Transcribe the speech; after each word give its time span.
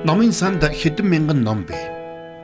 Номын 0.00 0.32
санд 0.32 0.64
хэдэн 0.64 1.04
мянган 1.04 1.44
ном 1.44 1.68
бий. 1.68 1.76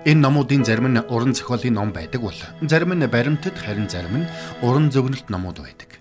Энэ 0.05 0.21
номуудын 0.21 0.61
зарим 0.61 0.93
нь 0.93 1.01
уран 1.09 1.33
зохиолын 1.33 1.73
ном 1.73 1.89
байдаг 1.89 2.21
бол 2.21 2.37
зарим 2.61 2.93
нь 2.93 3.07
баримтат 3.09 3.57
харин 3.57 3.89
зарим 3.89 4.21
нь 4.21 4.29
уран 4.61 4.93
зөгнөлт 4.93 5.33
номууд 5.33 5.65
байдаг. 5.65 5.97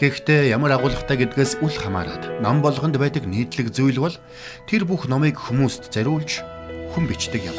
Гэхдээ 0.00 0.48
ямар 0.48 0.72
агуулгатай 0.72 1.20
гэдгээс 1.20 1.60
үл 1.60 1.76
хамааран 1.76 2.40
ном 2.40 2.64
болгонд 2.64 2.96
байдаг 2.96 3.28
нийтлэг 3.28 3.76
зүйл 3.76 4.00
бол 4.00 4.16
тэр 4.64 4.88
бүх 4.88 5.04
номыг 5.04 5.36
хүмүүст 5.36 5.92
зориулж 5.92 6.40
хүн 6.96 7.04
бичдэг 7.04 7.44
юм. 7.44 7.56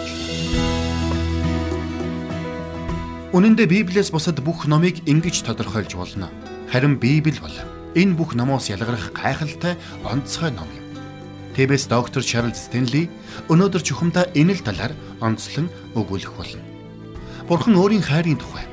Үнэн 3.38 3.54
дээр 3.54 3.70
Библиэс 3.70 4.10
бусад 4.10 4.42
бүх 4.42 4.66
номыг 4.66 5.06
ингэж 5.06 5.46
тодорхойлж 5.46 5.94
болно. 5.94 6.34
Харин 6.74 6.98
Библи 6.98 7.38
бол 7.38 7.54
энэ 7.94 8.18
бүх 8.18 8.34
номоос 8.34 8.74
ялгарх 8.74 9.14
гайхалтай 9.14 9.78
онцгой 10.10 10.50
ном 10.50 10.66
юм. 10.74 10.81
Тэбэс 11.52 11.92
доктор 11.92 12.24
Чарлз 12.24 12.72
Стенли 12.72 13.12
өнөөдөр 13.52 13.84
чухамдаа 13.84 14.32
энэ 14.32 14.56
л 14.56 14.64
талаар 14.64 14.96
онцлон 15.20 15.68
өгүүлэх 16.00 16.32
болно. 16.40 16.64
Бурхан 17.52 17.76
өөрийн 17.76 18.00
хайрын 18.00 18.40
тухай 18.40 18.64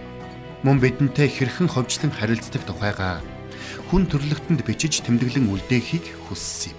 мөн 0.63 0.79
бидэнтэй 0.79 1.27
хэрхэн 1.27 1.67
ховжлон 1.67 2.15
харилцдаг 2.15 2.63
тухайгаа 2.63 3.19
хүн 3.91 4.07
төрлөختөнд 4.07 4.63
бичиж 4.63 5.03
тэмдэглэн 5.03 5.51
үлдээхийг 5.51 6.07
хүссэн 6.31 6.71
юм. 6.71 6.79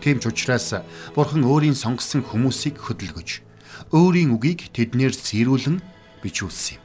Тийм 0.00 0.16
ч 0.16 0.32
учраас 0.32 0.80
Бурхан 1.12 1.44
өөрийн 1.44 1.76
сонгосон 1.76 2.24
хүмүүсийг 2.24 2.80
хөдөлгөж 2.80 3.44
өөрийн 3.92 4.32
үгийг 4.32 4.72
тэднэр 4.72 5.12
сэрүүлэн 5.12 5.84
бичүүлсэн 6.24 6.80
юм. 6.80 6.82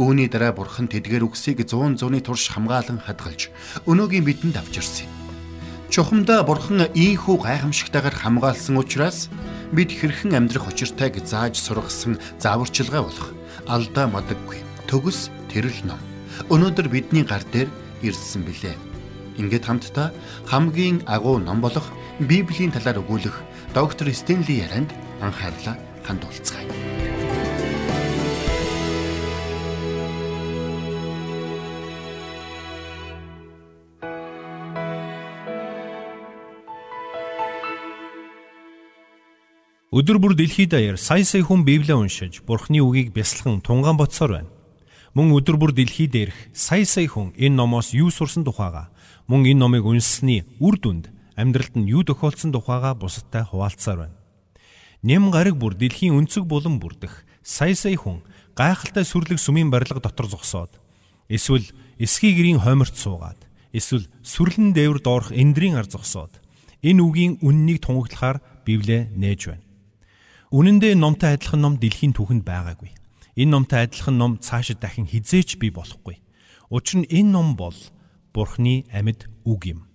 Үүний 0.00 0.32
дараа 0.32 0.56
бурхан 0.56 0.88
тэдгээр 0.88 1.28
үгсийг 1.28 1.60
100 1.60 2.00
зууны 2.00 2.24
турш 2.24 2.48
хамгаалan 2.56 3.04
хадгалж 3.04 3.52
өнөөгийн 3.84 4.24
бидэнд 4.24 4.56
авчирсан 4.56 5.04
юм. 5.04 5.19
Чухамдаа 5.90 6.46
бурхан 6.46 6.86
ийхүү 6.94 7.42
гайхамшигтайгаар 7.42 8.14
хамгаалсан 8.14 8.78
учраас 8.78 9.26
бид 9.74 9.90
хэрхэн 9.90 10.38
амьдрах 10.38 10.70
учиртайг 10.70 11.18
зааж 11.26 11.58
сургасан 11.58 12.14
зааварчилгаа 12.38 13.02
болох 13.02 13.34
алдаа 13.66 14.06
мадаггүй 14.06 14.62
төгс 14.86 15.34
тэрл 15.50 15.74
ном. 15.90 15.98
Өнөөдөр 16.46 16.86
бидний 16.94 17.26
гар 17.26 17.42
дээр 17.50 17.66
ирсэн 18.06 18.46
билээ. 18.46 18.78
Ингээд 19.42 19.66
хамтдаа 19.66 20.14
хамгийн 20.46 21.02
агуу 21.10 21.42
ном 21.42 21.58
болох 21.58 21.90
Библийн 22.22 22.70
талаар 22.70 23.02
өгүүлэх 23.02 23.34
доктор 23.74 24.14
Стенли 24.14 24.62
ярианд 24.62 24.94
анхаарлаа 25.18 25.74
хандуулцгаая. 26.06 26.89
Өдөр 39.90 40.20
бүр 40.22 40.36
дэлхийд 40.38 40.70
даяар 40.70 40.94
сая 41.02 41.26
сая 41.26 41.42
хүн 41.42 41.64
Библийг 41.66 41.98
уншиж 41.98 42.46
Бурхны 42.46 42.78
үгийг 42.78 43.10
бясалхан 43.10 43.58
тунгаан 43.58 43.98
боцсоор 43.98 44.30
байна. 44.38 44.50
Мөн 45.18 45.34
өдөр 45.34 45.58
бүр 45.58 45.74
дэлхий 45.74 46.06
дээрх 46.06 46.54
сая 46.54 46.86
сая 46.86 47.10
хүн 47.10 47.34
энэ 47.34 47.58
номоос 47.58 47.90
юу 47.90 48.14
сурсан 48.14 48.46
тухайга 48.46 48.86
мөн 49.26 49.50
энэ 49.50 49.58
номыг 49.58 49.82
унссны 49.82 50.46
үр 50.62 50.78
дүнд 50.78 51.10
амьдралд 51.34 51.74
нь 51.74 51.90
юу 51.90 52.06
тохиолдсон 52.06 52.54
тухайга 52.54 52.94
бусадтай 52.94 53.42
хуваалцсаар 53.42 53.98
байна. 54.06 54.16
Нэм 55.02 55.34
гараг 55.34 55.58
бүр 55.58 55.74
дэлхийн 55.74 56.14
өнцөг 56.22 56.46
булан 56.46 56.78
бүрдэх 56.78 57.26
сая 57.42 57.74
сая 57.74 57.98
хүн 57.98 58.22
гайхалтай 58.54 59.02
сүрлэг 59.02 59.42
сүмийн 59.42 59.74
барилга 59.74 59.98
дотор 59.98 60.30
зогсоод 60.30 60.70
эсвэл 61.26 61.66
эсхий 61.98 62.30
гэрийн 62.38 62.62
хойморт 62.62 62.94
суугаад 62.94 63.42
эсвэл 63.74 64.06
сүрлэн 64.22 64.70
дээвэр 64.70 65.02
доорх 65.02 65.34
эндрийн 65.34 65.74
ар 65.74 65.90
зогсоод 65.90 66.38
энэ 66.78 67.02
үгийн 67.02 67.42
үннийг 67.42 67.82
тунгаглахаар 67.82 68.38
Библийг 68.62 69.10
нээж 69.18 69.50
байна. 69.50 69.69
Үнэн 70.50 70.82
дээр 70.82 70.98
номтой 70.98 71.38
адилхан 71.38 71.62
ном 71.62 71.78
дэлхийн 71.78 72.10
түүхэнд 72.10 72.42
байгаагүй. 72.42 72.90
Энэ 73.38 73.54
номтой 73.54 73.86
адилхан 73.86 74.18
ном 74.18 74.42
цаашид 74.42 74.82
дахин 74.82 75.06
хизээч 75.06 75.62
бий 75.62 75.70
болохгүй. 75.70 76.18
Учир 76.74 77.06
нь 77.06 77.06
энэ 77.06 77.38
ном 77.38 77.54
бол 77.54 77.78
Бурхны 78.34 78.82
амьд 78.90 79.30
үг 79.46 79.70
юм. 79.70 79.86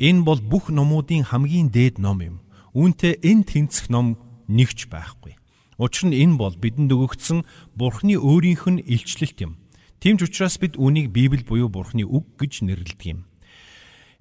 Энэ 0.00 0.24
бол 0.24 0.40
бүх 0.40 0.72
номуудын 0.72 1.28
хамгийн 1.28 1.68
дээд 1.68 2.00
ном 2.00 2.24
юм. 2.24 2.36
Үүнтэй 2.72 3.20
энэ 3.20 3.44
тэнцэх 3.44 3.92
ном 3.92 4.16
нэгч 4.48 4.88
байхгүй. 4.88 5.36
Учир 5.76 6.08
нь 6.08 6.16
энэ 6.16 6.40
бол 6.40 6.56
бидэнд 6.56 6.88
өгөгдсөн 6.88 7.44
Бурхны 7.76 8.16
өөрийнх 8.16 8.64
нь 8.72 8.80
илчлэлт 8.80 9.44
юм. 9.44 9.60
Тийм 10.00 10.16
ч 10.16 10.24
учраас 10.24 10.56
бид 10.56 10.80
үүнийг 10.80 11.12
Библи 11.12 11.44
буюу 11.44 11.68
Бурхны 11.68 12.08
үг 12.08 12.40
гэж 12.40 12.64
нэрлэдэг 12.64 13.12
юм. 13.12 13.28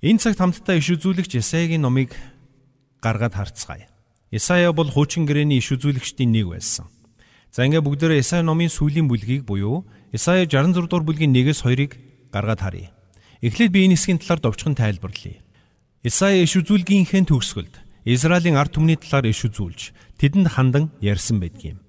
Энэ 0.04 0.20
цагт 0.20 0.44
хамтдаа 0.44 0.76
иш 0.76 0.92
үзүүлэгч 1.00 1.40
Исаигийн 1.40 1.88
номыг 1.88 2.12
гаргаад 3.00 3.40
харцгаая. 3.40 3.91
Исая 4.32 4.72
бол 4.72 4.88
хуучин 4.88 5.28
гэрээний 5.28 5.60
иш 5.60 5.76
үзүүлэгчдийн 5.76 6.32
нэг 6.32 6.48
байсан. 6.48 6.88
За 7.52 7.68
ингээ 7.68 7.84
бүгдээрээ 7.84 8.24
Исая 8.24 8.48
номын 8.48 8.72
сүүлийн 8.72 9.12
бүлгийг 9.12 9.44
буюу 9.44 9.84
Исая 10.16 10.48
66 10.48 10.88
дугаар 10.88 11.04
бүлгийн 11.04 11.36
1-ээс 11.36 11.68
2-ыг 11.68 12.00
гаргаад 12.32 12.64
харъя. 12.64 12.96
Эхлээд 13.44 13.76
би 13.76 13.84
энэ 13.92 14.00
хэсгийн 14.00 14.24
талаар 14.24 14.40
довчхон 14.40 14.80
тайлбарлая. 14.80 15.44
Исая 16.08 16.48
иш 16.48 16.56
үзүүлгийнхээ 16.56 17.28
төгсгөлд 17.28 17.76
Израилийн 18.08 18.56
ард 18.56 18.72
түмний 18.72 18.96
талаар 18.96 19.28
иш 19.28 19.44
үзүүлж 19.52 19.92
тэдэнд 20.16 20.48
хандан 20.56 20.96
ярьсан 21.04 21.44
байдгийм. 21.44 21.84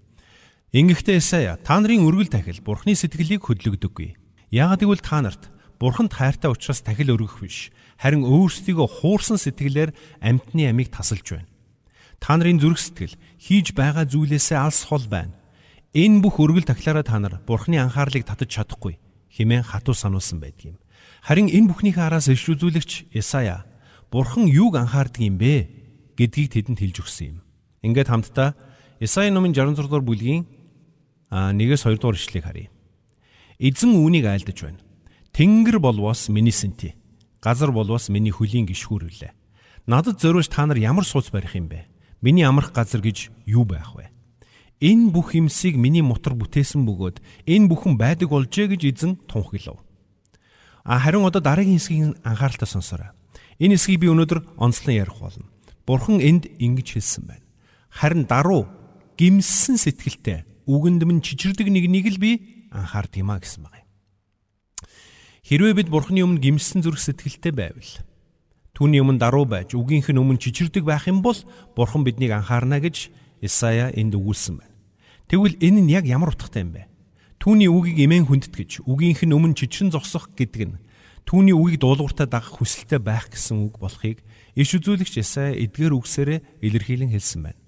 Ингэхдээ 0.74 1.22
Исая 1.22 1.62
та 1.62 1.78
нарын 1.78 2.02
өргөл 2.02 2.26
тахил 2.26 2.58
Бурхны 2.58 2.98
сэтгэлийг 2.98 3.46
хөдлөгдөггүй. 3.46 4.18
Яагад 4.50 4.82
гэвэл 4.82 4.98
та 4.98 5.22
нарт 5.22 5.46
Бурханд 5.78 6.10
хайртай 6.10 6.50
учраас 6.50 6.82
тахил 6.82 7.14
өргөх 7.14 7.38
биш. 7.38 7.70
Харин 8.02 8.26
өөрсдийгөө 8.26 8.88
хуурсан 8.98 9.38
сэтгэлээр 9.38 9.94
амьтны 10.18 10.66
амийг 10.66 10.90
тасалж 10.90 11.38
байна. 11.38 11.51
Та 12.22 12.38
нарын 12.38 12.62
зүрх 12.62 12.78
сэтгэл 12.78 13.18
хийж 13.42 13.74
байгаа 13.74 14.06
зүйлээсээ 14.06 14.54
алс 14.54 14.86
хол 14.86 15.10
байна. 15.10 15.34
Энэ 15.90 16.22
бүх 16.22 16.38
өргөл 16.38 16.62
тахлаараа 16.62 17.02
та 17.02 17.18
нар 17.18 17.42
Бурхны 17.42 17.82
анхаарлыг 17.82 18.22
татаж 18.22 18.46
чадахгүй 18.46 19.02
хэмээн 19.34 19.66
хатуу 19.66 19.98
сануулсан 19.98 20.38
байдаг 20.38 20.70
юм. 20.70 20.78
Харин 21.26 21.50
энэ 21.50 21.74
бүхнийхээ 21.74 22.06
араас 22.06 22.30
иш 22.30 22.46
үзүүлэгч 22.46 23.10
Исая 23.10 23.66
Бурхан 24.14 24.46
юуг 24.46 24.78
анхаардаг 24.78 25.18
юм 25.18 25.34
бэ 25.34 25.66
гэдгийг 26.14 26.54
тэдэнд 26.54 26.78
хэлж 26.78 26.96
өгсөн 27.02 27.26
юм. 27.26 27.38
Ингээд 27.82 28.06
хамтдаа 28.06 28.54
Исая 29.02 29.34
номын 29.34 29.50
66 29.50 29.90
дугаар 29.90 30.06
бүлгийн 30.06 30.46
1-с 31.26 31.90
2 31.90 31.98
дугаар 31.98 32.14
ишлэгийг 32.14 32.46
харъя. 32.46 32.70
Эзэн 33.58 33.98
үүнийг 33.98 34.30
айлдаж 34.30 34.58
байна. 34.62 34.80
Тэнгэр 35.34 35.82
болвоос 35.82 36.30
миний 36.30 36.54
сэнти. 36.54 36.94
Газар 37.42 37.74
болвоос 37.74 38.14
миний 38.14 38.30
хөлийн 38.30 38.70
гიშгүүрлээ. 38.70 39.34
Надад 39.90 40.22
зориулж 40.22 40.46
та 40.46 40.70
нар 40.70 40.78
ямар 40.78 41.02
сууц 41.02 41.34
барих 41.34 41.58
юм 41.58 41.66
бэ? 41.66 41.91
Миний 42.22 42.46
амрах 42.46 42.70
газар 42.70 43.02
гэж 43.02 43.34
юу 43.50 43.66
байх 43.66 43.98
вэ? 43.98 44.08
Энэ 44.78 45.10
бүх 45.10 45.34
юмсыг 45.34 45.74
миний 45.74 46.06
мотор 46.06 46.38
бүтээсэн 46.38 46.86
бөгөөд 46.86 47.18
энэ 47.50 47.66
бүхэн 47.66 47.98
байдаг 47.98 48.30
болжээ 48.30 48.70
гэж 48.70 48.82
эзэн 48.94 49.12
тунхаглав. 49.26 49.82
А 50.86 50.98
харин 51.02 51.26
одоо 51.26 51.42
дараагийн 51.42 51.82
хэсгийг 51.82 52.14
анхааралтай 52.22 52.70
сонсоорой. 52.70 53.10
Энэ 53.58 53.74
хэсгийг 53.74 54.06
би 54.06 54.10
өнөөдөр 54.14 54.58
онцлон 54.58 54.94
ярих 54.94 55.18
болно. 55.18 55.50
Бурхан 55.82 56.22
энд 56.22 56.46
ингэж 56.62 56.94
хэлсэн 56.94 57.26
байна. 57.26 57.46
Харин 57.90 58.26
даруу 58.30 58.70
гимсэн 59.18 59.78
сэтгэлтэй 59.78 60.46
үгэнд 60.66 61.02
минь 61.02 61.22
чичирдэг 61.22 61.66
нэгнийг 61.66 62.06
л 62.06 62.22
би 62.22 62.30
анхаард 62.70 63.18
юма 63.18 63.42
гэсэн 63.42 63.66
байна. 63.66 63.86
Хэрвээ 65.42 65.74
бид 65.74 65.88
Бурханы 65.90 66.22
өмнө 66.22 66.38
гимсэн 66.38 66.86
зүрх 66.86 67.02
сэтгэлтэй 67.02 67.50
байвал 67.50 67.90
Түүний 68.82 68.98
өмнө 68.98 69.22
даруу 69.22 69.46
байж 69.46 69.78
үгийнх 69.78 70.10
нь 70.10 70.18
өмнө 70.18 70.42
чичирдэг 70.42 70.82
байх 70.82 71.06
юм 71.06 71.22
бол 71.22 71.38
Бурхан 71.78 72.02
биднийг 72.02 72.34
анхаарна 72.34 72.82
гэж 72.82 73.14
Исая 73.38 73.94
энд 73.94 74.18
өгүүлсэн 74.18 74.58
байна. 74.58 74.74
Тэгвэл 75.30 75.54
энэ 75.62 75.86
нь 75.86 75.94
яг 75.94 76.02
ямар 76.02 76.34
утгатай 76.34 76.66
юм 76.66 76.74
бэ? 76.74 76.90
Түүний 77.38 77.70
үгийг 77.70 78.02
эмээн 78.02 78.26
хүндэтгэж 78.26 78.82
үгийнх 78.82 79.22
нь 79.22 79.30
өмнө 79.38 79.54
чичрэн 79.54 79.94
зогсох 79.94 80.34
гэдэг 80.34 80.62
нь 80.66 80.82
түүний 81.22 81.54
үгийг 81.54 81.78
дуулууртаа 81.78 82.26
дагах 82.26 82.58
хүсэлтэй 82.58 82.98
байх 82.98 83.30
гэсэн 83.30 83.70
үг 83.70 83.78
болохыг 83.78 84.18
иш 84.58 84.74
үзүүлэгч 84.74 85.14
Исая 85.14 85.54
эдгээр 85.62 85.94
үгсээрээ 86.02 86.66
илэрхийлэн 86.66 87.14
хэлсэн 87.14 87.54
байна. 87.54 87.62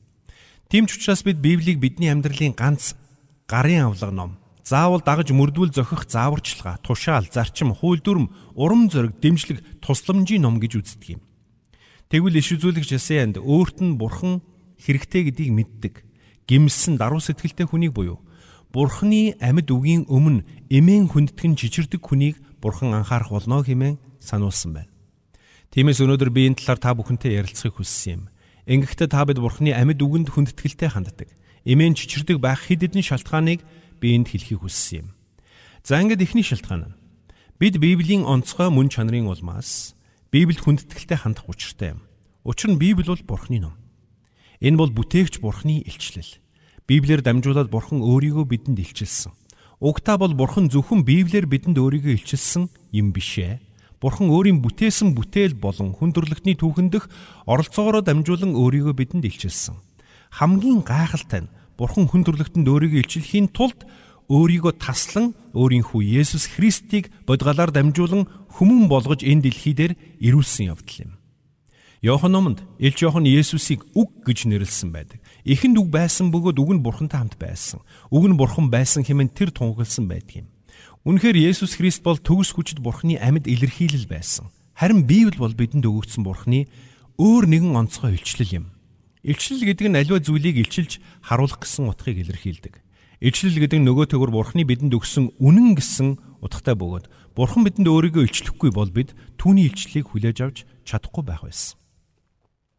Тийм 0.67 0.91
ч 0.91 0.99
учраас 0.99 1.23
бид 1.23 1.39
Библийг 1.39 1.79
бидний 1.79 2.11
амьдралын 2.11 2.59
ганц 2.59 2.99
гарын 3.47 3.87
авлага 3.87 4.11
ном 4.11 4.35
заавал 4.65 5.05
дагаж 5.05 5.31
мөрдвөл 5.31 5.71
зохих 5.71 6.09
зааварчилгаа, 6.09 6.81
тушаал, 6.81 7.29
зарчим, 7.31 7.77
хууль 7.77 8.01
дүрм, 8.01 8.33
урам 8.57 8.89
зориг, 8.91 9.21
дэмжлэг, 9.21 9.85
тусламжийн 9.85 10.43
ном 10.43 10.59
гэж 10.59 10.81
үздэг 10.81 11.21
юм. 11.21 11.23
Тэгвэл 12.09 12.41
иш 12.41 12.49
үзүүлэгч 12.57 12.97
Ясаянд 12.97 13.37
өөрт 13.39 13.85
нь 13.85 14.01
бурхан 14.01 14.41
хэрэгтэй 14.81 15.29
гэдгийг 15.29 15.53
мэддэг. 15.53 15.95
Гимсэн 16.49 16.97
даруй 16.97 17.21
сэтгэлтэй 17.21 17.69
хүнийг 17.69 17.93
буюу 17.93 18.25
бурханы 18.75 19.39
амьд 19.39 19.71
үгийн 19.71 20.03
өмнө 20.11 20.43
эмээн 20.67 21.07
хүндтгэн 21.07 21.55
жижирдэг 21.55 22.03
хүнийг 22.03 22.43
бурхан 22.59 22.91
анхаарах 22.91 23.31
болно 23.31 23.63
хэмээн 23.63 24.03
сануулсан 24.19 24.75
байна. 24.75 24.91
Тиймээс 25.71 26.03
өнөөдөр 26.03 26.31
би 26.35 26.51
энэ 26.51 26.59
талаар 26.59 26.83
та 26.83 26.91
бүхэнтэй 26.99 27.39
ярилцахыг 27.39 27.79
хүссэн 27.79 28.11
юм. 28.19 28.23
Ингэхдээ 28.67 29.09
та 29.15 29.23
бид 29.23 29.39
бурханы 29.39 29.71
амьд 29.71 30.03
үгэнд 30.03 30.35
хүндэтгэлтэй 30.35 30.91
ханддаг. 30.91 31.31
Эмээн 31.63 31.95
чичирдэг 31.95 32.43
байх 32.43 32.67
хэд 32.67 32.91
хэдэн 32.91 33.07
шалтгааныг 33.07 33.63
би 34.05 34.13
энд 34.13 34.29
хэлхийг 34.29 34.61
хүссэн 34.61 35.09
юм. 35.09 35.09
За 35.81 35.97
ингээд 35.97 36.21
эхний 36.21 36.45
шалтгаан 36.45 36.93
нь 36.93 36.97
бид 37.57 37.81
Библийн 37.81 38.29
онцгой 38.29 38.69
мөн 38.69 38.93
чанарын 38.93 39.33
улмаас 39.33 39.97
Библиэд 40.29 40.61
хүндэтгэлтэй 40.61 41.17
хандах 41.25 41.49
учиртай 41.49 41.97
юм. 41.97 42.05
Учир 42.45 42.77
нь 42.77 42.81
Библи 42.81 43.09
бол 43.09 43.25
Бурхны 43.25 43.65
ном. 43.65 43.81
Энэ 44.61 44.77
бол 44.77 44.93
бүтээгч 44.93 45.41
Бурхны 45.41 45.81
илчлэл. 45.89 46.37
Библиэр 46.85 47.25
дамжуулаад 47.25 47.73
Бурхан 47.73 48.05
өөрийгөө 48.05 48.45
бидэнд 48.45 48.85
илчилсэн. 48.85 49.33
Угтаа 49.81 50.21
бол 50.21 50.37
Бурхан 50.37 50.69
зөвхөн 50.69 51.09
Библиэр 51.09 51.49
бидэнд 51.49 51.81
өөрийгөө 51.81 52.13
илчилсэн 52.21 52.69
юм 52.93 53.17
бишээ. 53.17 53.65
Бурхан 54.05 54.29
өөрийн 54.29 54.61
бүтээсэн 54.61 55.17
бүтээл 55.17 55.57
болон 55.57 55.97
хүн 55.97 56.13
төрлөختний 56.13 56.61
түүхэн 56.61 56.93
дэх 56.93 57.09
оролцоогоор 57.49 58.05
дамжуулан 58.05 58.53
өөрийгөө 58.53 58.93
бидэнд 58.93 59.25
илчилсэн. 59.25 59.81
Хамгийн 60.29 60.85
гайхалтай 60.85 61.49
нь 61.49 61.53
Бурхан 61.75 62.07
хүн 62.07 62.23
төрлөختөнд 62.23 62.69
өөрийгөө 62.71 63.01
илчлэхийн 63.03 63.51
тулд 63.51 63.83
өөрийгөө 64.31 64.79
таслан 64.79 65.35
өөрийн 65.53 65.85
хүү 65.85 66.23
Есүс 66.23 66.49
Христийг 66.55 67.11
бодгалаар 67.27 67.75
дамжуулан 67.75 68.31
хүмүүн 68.57 68.87
болгож 68.89 69.27
энэ 69.27 69.51
дэлхий 69.51 69.75
дээр 69.75 69.93
ирүүлсэн 70.23 70.71
явдал 70.71 70.99
юм. 71.03 71.13
Йохан 72.05 72.33
номонд 72.33 72.59
Илч 72.79 73.01
Йохан 73.01 73.25
Есүсийг 73.25 73.85
үг 73.97 74.13
гэж 74.29 74.45
нэрлсэн 74.45 74.93
байдаг. 74.93 75.25
Эхэнд 75.49 75.81
үг 75.81 75.89
байсан 75.89 76.29
бөгөөд 76.29 76.61
үг 76.61 76.71
нь 76.77 76.85
Бурхантай 76.85 77.17
хамт 77.17 77.41
байсан. 77.41 77.81
Үг 78.13 78.29
нь 78.29 78.37
Бурхан 78.37 78.69
байсан 78.69 79.03
хэмээн 79.09 79.33
тэр 79.33 79.49
тунхагласан 79.49 80.05
байдаг 80.05 80.45
юм. 80.45 80.49
Үнэхээр 81.09 81.37
Есүс 81.49 81.81
Христ 81.81 82.05
бол 82.05 82.21
төгс 82.21 82.53
хүчит 82.53 82.85
Бурханы 82.85 83.17
амьд 83.17 83.49
илэрхийлэл 83.49 84.05
байсан. 84.05 84.53
Харин 84.77 85.09
Библи 85.09 85.37
бол 85.37 85.53
бидэнд 85.53 85.85
өгөгдсөн 85.85 86.25
Бурханы 86.25 86.69
өөр 87.17 87.45
нэгэн 87.49 87.73
онцгой 87.73 88.21
илчлэл 88.21 88.65
юм. 88.65 88.74
Илчлэл 89.25 89.65
гэдэг 89.65 89.89
нь 89.89 89.97
аливаа 89.97 90.21
зүйлийг 90.21 90.61
илчилж 90.61 91.01
харуулах 91.25 91.65
гэсэн 91.65 91.89
утгыг 91.89 92.21
илэрхийлдэг. 92.21 92.85
Ичлэл 93.25 93.57
гэдэг 93.57 93.81
нь 93.81 93.89
нөгөө 93.89 94.13
төгөр 94.13 94.29
Бурхны 94.37 94.69
бидэнд 94.69 94.93
өгсөн 94.93 95.33
үнэн 95.41 95.81
гэсэн 95.81 96.21
утгатай 96.45 96.77
бөгөөд 96.77 97.09
Бурхан 97.33 97.65
бидэнд 97.65 97.89
өөрийгөө 97.89 98.29
илчлэхгүй 98.29 98.69
бол 98.77 98.93
бид 98.93 99.17
түүний 99.41 99.73
илчлэлийг 99.73 100.13
хүлээж 100.13 100.39
авч 100.45 100.57
чадахгүй 100.85 101.25
байх 101.25 101.41
байсан. 101.41 101.81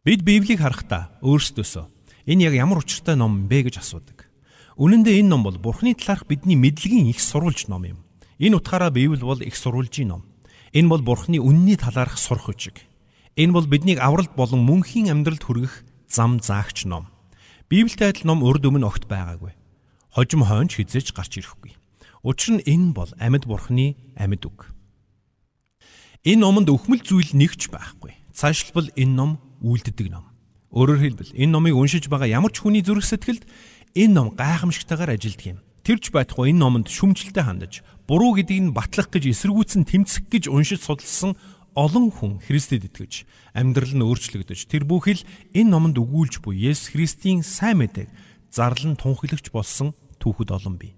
Бид 0.06 0.22
Библийг 0.22 0.62
харахтаа 0.62 1.18
өөрсдөөсөө 1.26 1.90
энэ 2.30 2.46
яг 2.46 2.54
ямар 2.54 2.78
учиртай 2.78 3.18
ном 3.18 3.50
бэ 3.50 3.66
гэж 3.66 3.82
асуудаг. 3.82 4.30
Үнэн 4.78 5.02
дээр 5.02 5.26
энэ 5.26 5.30
ном 5.34 5.42
бол 5.42 5.58
Бурхны 5.58 5.98
талаарх 5.98 6.30
бидний 6.30 6.54
мэдлэгийн 6.54 7.10
их 7.10 7.18
сурвалж 7.18 7.66
ном 7.66 7.82
юм. 7.82 7.98
Энэ 8.38 8.62
утгаараа 8.62 8.94
Библи 8.94 9.18
бол 9.18 9.40
их 9.42 9.56
сурвалжийн 9.56 10.14
ном. 10.14 10.22
Энэ 10.70 10.88
бол 10.92 11.02
Бурхны 11.02 11.40
үнний 11.40 11.74
талаарх 11.74 12.20
сурах 12.20 12.52
хүчиг. 12.52 12.86
Энэ 13.34 13.50
бол 13.50 13.66
биднийг 13.66 13.98
авралт 13.98 14.36
болон 14.36 14.62
мөнхийн 14.62 15.08
амьдралд 15.08 15.42
хүргэх 15.42 15.85
зам 16.08 16.40
заагч 16.40 16.84
ном. 16.84 17.08
Библиэд 17.70 18.02
адил 18.02 18.26
ном 18.26 18.42
урд 18.42 18.66
өмнө 18.66 18.86
огт 18.86 19.06
байгаагүй 19.10 19.54
хожим 20.16 20.48
хойнч 20.48 20.80
хизээж 20.80 21.12
гарч 21.12 21.44
ирэхгүй. 21.44 21.76
Учир 22.24 22.56
нь 22.56 22.64
энэ 22.64 22.96
бол 22.96 23.12
амьд 23.20 23.44
бурхны 23.44 24.00
амьд 24.16 24.48
үг. 24.48 24.72
Энэ 26.24 26.40
номонд 26.40 26.72
өхмөл 26.72 27.04
зүйл 27.04 27.36
нэгч 27.36 27.68
байхгүй. 27.68 28.16
Цаашлбал 28.32 28.88
энэ 28.96 29.12
ном 29.12 29.30
үйлддэг 29.60 30.08
ном. 30.08 30.24
Өөрөөр 30.72 31.00
хэлбэл 31.04 31.36
энэ 31.36 31.52
номыг 31.52 31.76
уншиж 31.76 32.08
байгаа 32.08 32.32
ямар 32.32 32.48
ч 32.48 32.64
хүний 32.64 32.80
зүрх 32.80 33.04
сэтгэлд 33.04 33.44
энэ 33.92 34.16
ном 34.16 34.32
гайхамшигтайгаар 34.32 35.20
ажилддаг 35.20 35.46
юм. 35.52 35.58
Тэрч 35.84 36.08
байтугай 36.16 36.56
энэ 36.56 36.64
номонд 36.64 36.88
шүмжлэлтэй 36.88 37.44
хандаж, 37.44 37.84
буруу 38.08 38.40
гэдгийг 38.40 38.72
нь 38.72 38.74
батлах 38.74 39.12
гэж 39.12 39.36
эсэргүүцэн 39.36 39.84
тэмцэх 39.84 40.32
гэж 40.32 40.48
уншиж 40.48 40.80
судалсан 40.80 41.36
олон 41.76 42.08
хүн 42.08 42.40
Христэд 42.40 42.88
итгэж, 42.88 43.28
амьдрал 43.52 43.92
нь 43.92 44.00
өөрчлөгдөж, 44.00 44.64
тэр 44.64 44.88
бүхэл 44.88 45.20
энэ 45.52 45.68
номонд 45.68 46.00
өгүүлж 46.00 46.40
буй 46.40 46.56
Есүс 46.56 46.96
Христийн 46.96 47.44
сайн 47.44 47.84
мэдээг 47.84 48.08
зарлан 48.48 48.96
тунхаглагч 48.96 49.52
болсон 49.52 49.92
түүхэд 50.16 50.56
олон 50.56 50.80
бий. 50.80 50.96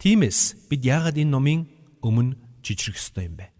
Тиймээс 0.00 0.72
бид 0.72 0.80
яагаад 0.80 1.20
энэ 1.20 1.28
номын 1.28 1.60
өмнө 2.00 2.40
жижигрэх 2.64 2.96
ёстой 2.96 3.28
юм 3.28 3.36
бэ? 3.36 3.52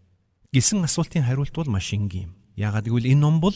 Гисэн 0.57 0.81
асуултын 0.81 1.29
хариулт 1.29 1.53
бол 1.53 1.69
маш 1.69 1.93
энгийн 1.93 2.33
юм. 2.33 2.37
Яагаад 2.57 2.89
гэвэл 2.89 3.13
энэ 3.13 3.21
ном 3.21 3.45
бол 3.45 3.55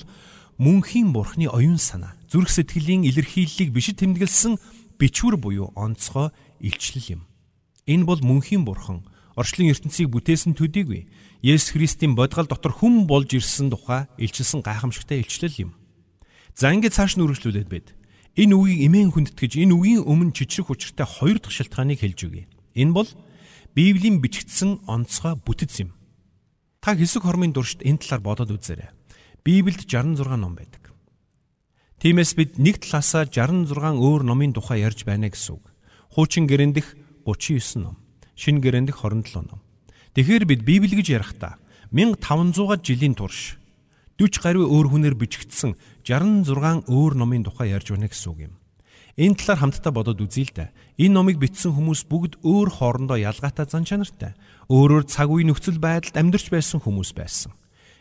мөнхийн 0.61 1.17
бурхны 1.17 1.49
оюун 1.49 1.81
санаа, 1.81 2.13
зүрх 2.29 2.53
сэтгэлийн 2.53 3.09
илэрхийллийг 3.09 3.73
бишид 3.73 4.05
тэмдэглэсэн 4.05 4.61
бичвэр 5.01 5.41
буюу 5.41 5.73
онцгой 5.73 6.29
илчлэл 6.61 7.21
юм. 7.21 7.23
Энэ 7.89 8.05
бол 8.05 8.21
мөнхийн 8.21 8.69
бурхан 8.69 9.05
орчлын 9.37 9.73
ертөнцийг 9.73 10.09
бүтээсэн 10.09 10.57
төдийгүй 10.57 11.09
Есүс 11.47 11.79
Христийн 11.79 12.19
бодгал 12.19 12.51
дотор 12.51 12.75
хүн 12.75 13.07
болж 13.07 13.31
ирсэн 13.31 13.71
тухай 13.71 14.11
илчилсэн 14.19 14.67
гайхамшигтай 14.67 15.23
илчлэл 15.23 15.71
юм. 15.71 15.71
За 16.59 16.75
ингээд 16.75 16.99
цааш 16.99 17.15
нь 17.15 17.23
үргэлжлүүлээд 17.23 17.71
бид 17.71 17.95
Энэ 18.37 18.53
үгийг 18.53 18.81
эмээн 18.93 19.11
хүндэтгэж 19.17 19.65
энэ 19.65 19.73
үгийн 19.73 20.05
өмнө 20.05 20.37
чичрэх 20.37 20.69
учиртай 20.69 21.09
хоёр 21.09 21.41
дахь 21.41 21.57
шалтгааныг 21.57 22.05
хэлж 22.05 22.21
өгье. 22.29 22.45
Энэ 22.77 22.93
бол 22.93 23.09
Библийн 23.73 24.21
бичигдсэн 24.21 24.85
онцгой 24.85 25.41
бүтэц 25.41 25.81
юм. 25.81 25.97
Та 26.85 26.93
хэсэг 26.93 27.25
хормын 27.25 27.57
дуршид 27.57 27.81
энэ 27.81 28.05
талаар 28.05 28.21
бодоод 28.21 28.53
үзээрэй. 28.53 28.93
Библиэд 29.41 29.89
66 29.89 30.37
ном 30.37 30.53
байдаг. 30.53 30.93
Тиймээс 31.97 32.37
бид 32.37 32.61
нэг 32.61 32.85
талаасаа 32.85 33.25
66 33.25 33.73
өөр 33.97 34.21
номын 34.21 34.53
тухай 34.53 34.85
ярьж 34.85 35.09
байна 35.09 35.33
гэсэн 35.33 35.57
үг. 35.57 35.73
Хуучин 36.13 36.45
гэрэндэх 36.45 36.93
39 37.25 37.81
ном, 37.81 37.97
шинэ 38.37 38.61
гэрэндэх 38.61 39.01
27 39.01 39.49
ном. 39.49 39.65
Тэгэхээр 40.17 40.49
бид 40.49 40.65
Библи 40.65 40.97
гэж 40.97 41.13
ярихдаа 41.13 41.61
1500 41.93 42.81
жилийн 42.81 43.13
турш 43.13 43.61
40 44.17 44.41
гаруй 44.41 44.65
өөр 44.65 44.89
хүнээр 44.89 45.13
бичигдсэн 45.13 45.77
66 46.09 46.89
өөр 46.89 47.13
номын 47.21 47.45
тухай 47.45 47.77
ярьж 47.77 47.93
байна 47.93 48.09
гэсэн 48.09 48.33
үг 48.33 48.41
юм. 48.49 48.57
Энэ 49.21 49.37
талаар 49.37 49.61
хамтдаа 49.61 49.93
бодоод 49.93 50.25
үзье 50.25 50.49
л 50.49 50.57
да. 50.57 50.73
Энэ 50.97 51.21
номыг 51.21 51.37
бичсэн 51.37 51.77
хүмүүс 51.77 52.09
бүгд 52.09 52.41
өөр 52.41 52.69
хоорондоо 52.81 53.21
ялгаатай 53.21 53.69
зан 53.69 53.85
чанартай. 53.85 54.33
Өөрөөр 54.73 55.05
цаг 55.05 55.29
үе 55.29 55.45
нөхцөл 55.45 55.77
байдалд 55.77 56.17
амьдарч 56.17 56.49
байсан 56.49 56.81
хүмүүс 56.81 57.13
байсан. 57.13 57.53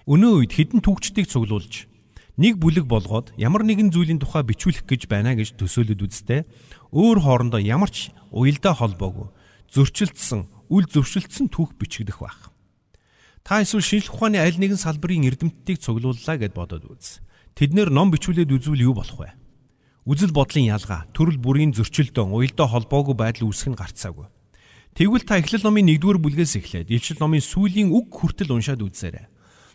Өнөө 0.07 0.47
үед 0.47 0.56
хідэн 0.56 0.79
түүхчдийг 0.88 1.27
цуглуулж 1.27 1.91
нэг 2.39 2.63
бүлэг 2.63 2.88
болгоод 2.88 3.35
ямар 3.35 3.67
нэгэн 3.67 3.91
зүйлийн 3.91 4.23
тухай 4.23 4.47
бичүүлэх 4.47 4.88
гэж 4.88 5.12
байна 5.12 5.35
гэж 5.35 5.59
төсөөлөд 5.59 6.00
үзтээ 6.00 6.47
өөр 6.95 7.17
хоорондоо 7.23 7.59
ямар 7.59 7.91
ч 7.91 8.12
уялдаа 8.31 8.75
холбоогүй 8.75 9.27
зөрчилдсөн, 9.71 10.47
үл 10.69 10.85
зөвшөлдсөн 10.89 11.50
түүх 11.50 11.75
бичигдэх 11.79 12.21
байх. 12.21 12.51
Та 13.45 13.62
эсвэл 13.62 13.85
шинжлэх 13.85 14.17
ухааны 14.17 14.41
аль 14.41 14.57
нэгэн 14.57 14.81
салбарын 14.81 15.29
эрдэмтдийг 15.29 15.77
цуглууллаа 15.77 16.35
гэд 16.41 16.57
бодоод 16.57 16.89
үз. 16.89 17.21
Тэднэр 17.53 17.94
ном 17.94 18.09
бичүүлээд 18.09 18.50
үзвэл 18.50 18.89
юу 18.89 18.97
болох 18.97 19.21
вэ? 19.21 19.38
Үзэл 20.06 20.33
бодлын 20.33 20.69
ялгаа, 20.69 21.06
төрөл 21.13 21.38
бүрийн 21.41 21.73
зөрчилдөөн, 21.73 22.33
уялдаа 22.33 22.69
холбоогүй 22.69 23.15
байдал 23.17 23.50
үүсэх 23.50 23.73
нь 23.73 23.77
гарцаагүй. 23.77 24.29
Тэгвэл 24.94 25.25
та 25.25 25.41
Эхлэл 25.41 25.65
номын 25.65 25.91
1-р 25.91 26.21
бүлгээс 26.21 26.62
эхлээд 26.62 26.94
Илчил 26.94 27.19
номын 27.19 27.44
сүүлийн 27.44 27.89
үг 27.91 28.13
хүртэл 28.13 28.53
уншаад 28.53 28.85
үзээрэй. 28.85 29.27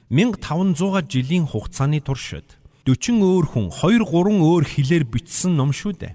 1500 0.08 1.06
жилийн 1.06 1.44
хугацааны 1.50 2.00
туршид 2.00 2.56
40 2.88 3.20
өөр 3.20 3.46
хүн 3.52 3.66
2 3.68 4.06
3 4.06 4.40
өөр 4.40 4.64
хэлээр 4.64 5.04
бичсэн 5.06 5.54
ном 5.54 5.76
шүү 5.76 5.92
дээ. 5.98 6.14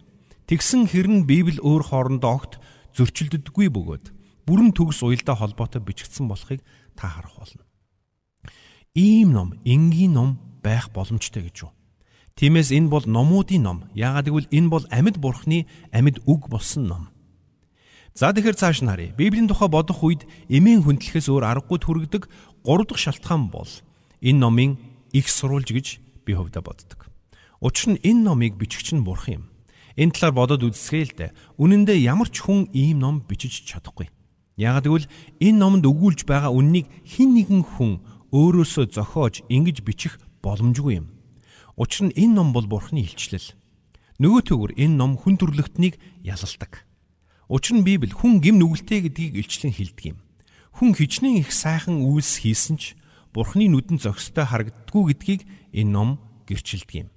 Тэгсэн 0.49 0.89
хэрн 0.89 1.23
Библи 1.29 1.61
өөр 1.61 1.83
хоорондоо 1.85 2.31
огт 2.33 2.53
зөрчилддөггүй 2.97 3.69
бөгөөд 3.69 4.14
бүрэн 4.45 4.71
төгс 4.71 5.01
уялдаа 5.03 5.35
холбоотой 5.35 5.81
бичигдсэн 5.81 6.29
болохыг 6.29 6.61
та 6.95 7.09
харах 7.09 7.35
болно. 7.37 7.63
Ийм 8.93 9.33
ном, 9.33 9.53
энгийн 9.65 10.13
ном 10.13 10.39
байх 10.63 10.89
боломжтой 10.93 11.43
гэж 11.43 11.67
юу? 11.67 11.71
Тиймээс 12.35 12.71
энэ 12.71 12.91
бол 12.91 13.03
номуудын 13.07 13.63
ном. 13.63 13.79
Яагаад 13.95 14.27
гэвэл 14.27 14.51
энэ 14.51 14.69
бол 14.69 14.85
амьд 14.91 15.17
бурхны 15.17 15.67
амьд 15.91 16.19
үг 16.27 16.47
болсон 16.51 16.87
ном. 16.87 17.03
За 18.15 18.31
тэгэхээр 18.31 18.55
цааш 18.55 18.83
нь 18.83 18.87
харъя. 18.87 19.15
Библийн 19.15 19.47
тухай 19.47 19.67
бодох 19.67 20.03
үед 20.03 20.23
эмээн 20.47 20.83
хүндлэхээс 20.87 21.27
өөр 21.27 21.43
аргагүй 21.43 21.79
түргдэг 21.79 22.23
гурав 22.63 22.87
дахь 22.87 23.03
шалтгаан 23.03 23.51
бол 23.51 23.67
энэ 24.23 24.39
номын 24.39 24.79
их 25.11 25.27
сурвалж 25.27 25.71
гэж 25.71 25.87
би 26.23 26.31
хувьдаа 26.35 26.63
боддог. 26.63 27.11
Учир 27.59 27.95
нь 27.95 28.03
энэ 28.03 28.23
номыг 28.23 28.55
бичигч 28.55 28.95
нь 28.95 29.03
бурхан 29.03 29.43
юм. 29.43 29.45
Энэ 29.95 30.11
талаар 30.15 30.35
бодоод 30.35 30.63
үзсгээ 30.63 31.03
л 31.07 31.15
дээ. 31.15 31.31
Үнэн 31.59 31.87
дээр 31.87 32.03
ямар 32.03 32.27
ч 32.27 32.43
хүн 32.43 32.67
ийм 32.75 32.99
ном 32.99 33.23
бичиж 33.23 33.63
чадахгүй. 33.63 34.11
Яг 34.55 34.87
гэвэл 34.87 35.07
энэ 35.43 35.59
номонд 35.59 35.83
өгүүлж 35.83 36.23
байгаа 36.23 36.51
үннийг 36.55 36.87
хин 37.03 37.35
нэгэн 37.35 37.63
хүн 37.75 37.99
өөрөөсөө 38.31 38.95
зохиож 38.95 39.43
ингэж 39.51 39.83
бичих 39.83 40.15
боломжгүй 40.39 41.03
юм. 41.03 41.11
Учир 41.75 42.07
нь 42.07 42.15
энэ 42.15 42.39
ном 42.39 42.55
бол 42.55 42.63
Бурхны 42.63 43.03
илчлэл. 43.03 43.51
Нөгөө 44.23 44.41
төгөр 44.47 44.71
энэ 44.79 44.95
ном 44.95 45.19
хүн 45.19 45.35
төрлөختнийг 45.35 45.99
ялалдаг. 46.23 46.87
Учир 47.51 47.75
нь 47.75 47.83
Библи 47.83 48.15
хүн 48.15 48.39
гим 48.39 48.63
нүгэлтэй 48.63 49.11
гэдгийг 49.11 49.43
илчлэн 49.43 49.75
хэлдэг 49.75 50.05
юм. 50.15 50.19
Хүн 50.71 50.95
хичнээн 50.95 51.43
их 51.43 51.51
сайхан 51.51 51.99
үйлс 51.99 52.39
хийсэн 52.47 52.79
ч 52.79 52.95
Бурхны 53.35 53.67
нүдэн 53.67 53.99
зохистой 53.99 54.47
харагддгүй 54.47 55.03
гэдгийг 55.11 55.41
энэ 55.75 55.91
ном 55.91 56.09
гэрчилдэг 56.47 56.95
юм. 56.95 57.09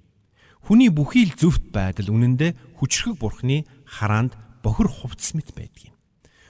Хүний 0.59 0.91
бүхий 0.91 1.23
л 1.23 1.39
зөвхт 1.39 1.71
байдал 1.71 2.11
үнэндээ 2.11 2.79
хүчрхэг 2.83 3.15
Бурхны 3.15 3.63
хараанд 3.87 4.35
бохир 4.59 4.91
хувцс 4.91 5.31
мэт 5.31 5.55
байдаг 5.55 5.95
юм. 5.95 5.98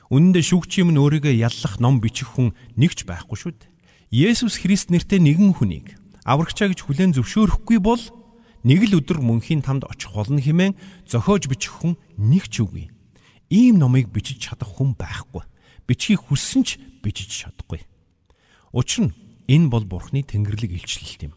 Үнэндээ 0.09 0.41
шүгчим 0.41 0.89
нь 0.89 0.97
өөрийгөө 0.97 1.37
яллах 1.37 1.77
ном 1.77 2.01
бичих 2.01 2.33
хүн 2.33 2.57
нэгч 2.73 3.05
байхгүй 3.05 3.37
шүү 3.37 3.53
дээ. 3.53 3.69
Есүс 4.09 4.57
Христ 4.57 4.89
нэртэй 4.89 5.21
нэгэн 5.21 5.53
хүнийг 5.53 5.93
аврагчаа 6.25 6.73
гэж 6.73 6.81
хүлээн 6.81 7.13
зөвшөөрөхгүй 7.13 7.77
бол 7.77 8.01
нэг 8.65 8.89
л 8.89 8.97
өдөр 8.97 9.21
мөнхийн 9.21 9.61
тамд 9.61 9.85
очих 9.85 10.09
болно 10.09 10.41
хэмээн 10.41 10.73
зохиож 11.05 11.45
бичих 11.45 11.77
хүн 11.77 11.93
нэг 12.17 12.49
ч 12.49 12.65
үгүй. 12.65 12.89
Ийм 13.53 13.77
номыг 13.77 14.09
бичиж 14.09 14.49
чадах 14.49 14.81
хүн 14.81 14.97
байхгүй. 14.97 15.45
Бичгийг 15.85 16.25
хүссэн 16.25 16.65
ч 16.65 16.81
бичиж 17.05 17.45
чадахгүй. 17.45 17.85
Учир 18.73 19.09
нь 19.09 19.15
энэ 19.45 19.69
бол 19.69 19.85
Бурхны 19.85 20.25
Тэнгэрлэг 20.25 20.73
илчлэлт 20.73 21.29
юм. 21.29 21.33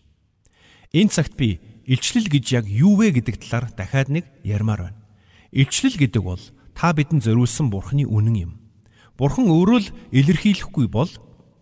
Энэ 0.93 1.13
цагт 1.13 1.37
би 1.37 1.61
илчлэл 1.85 2.29
гэж 2.29 2.45
яг 2.53 2.65
юу 2.69 2.97
вэ 3.01 3.17
гэдэг 3.17 3.37
талаар 3.37 3.73
дахиад 3.73 4.13
нэг 4.13 4.25
ярмаар 4.45 4.93
байна. 4.93 5.01
Илчлэл 5.53 5.97
гэдэг 5.97 6.23
бол 6.25 6.43
та 6.77 6.93
бидэнд 6.93 7.25
зориулсан 7.25 7.73
Бурхны 7.73 8.05
үнэн 8.05 8.37
юм. 8.49 8.53
Бурхан 9.23 9.55
өөрөө 9.55 9.79
л 9.87 9.89
илэрхийлэхгүй 10.11 10.91
бол 10.91 11.07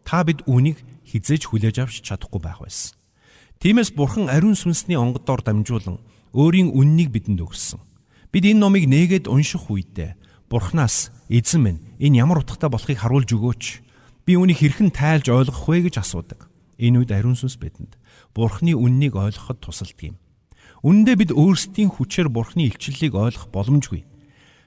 та 0.09 0.25
бид 0.25 0.41
үүнийг 0.49 0.81
хизээж 1.05 1.45
хүлээж 1.45 1.77
авч 1.85 2.01
чадахгүй 2.09 2.41
байх 2.41 2.65
байсан. 2.65 2.97
Тиймээс 3.61 3.93
Бурхан 3.93 4.33
ариун 4.33 4.57
сүнсний 4.57 4.97
онгодоор 4.97 5.45
дамжуулан 5.45 6.01
өөрийн 6.33 6.73
үннийг 6.73 7.13
бидэнд 7.13 7.45
өгсөн. 7.45 7.85
Бид 8.33 8.49
энэ 8.49 8.65
номыг 8.65 8.89
нээгээд 8.89 9.29
унших 9.29 9.69
үедээ 9.69 10.17
Бурханаас 10.49 11.13
эзэн 11.29 11.61
минь 11.61 11.81
энэ 12.01 12.25
ямар 12.25 12.41
утгатай 12.41 12.73
болохыг 12.73 12.97
харуулж 12.97 13.29
өгөөч. 13.29 13.65
Би 14.25 14.41
үүнийг 14.41 14.65
хэрхэн 14.65 14.89
тайлж 14.89 15.29
ойлгох 15.29 15.69
вэ 15.69 15.93
гэж 15.93 16.01
асуудаг. 16.01 16.49
Энэ 16.81 17.05
үед 17.05 17.13
ариун 17.13 17.37
сүнс 17.37 17.61
бидэнд 17.61 18.01
Бурхны 18.33 18.73
үннийг 18.73 19.21
ойлгоход 19.21 19.61
тусалдаг 19.61 20.01
юм. 20.01 20.17
Үнэндээ 20.81 21.17
бид 21.29 21.31
өөрсдийн 21.37 21.93
хүчээр 21.93 22.33
Бурхны 22.33 22.73
илчлэлийг 22.73 23.13
ойлгох 23.13 23.53
боломжгүй. 23.53 24.09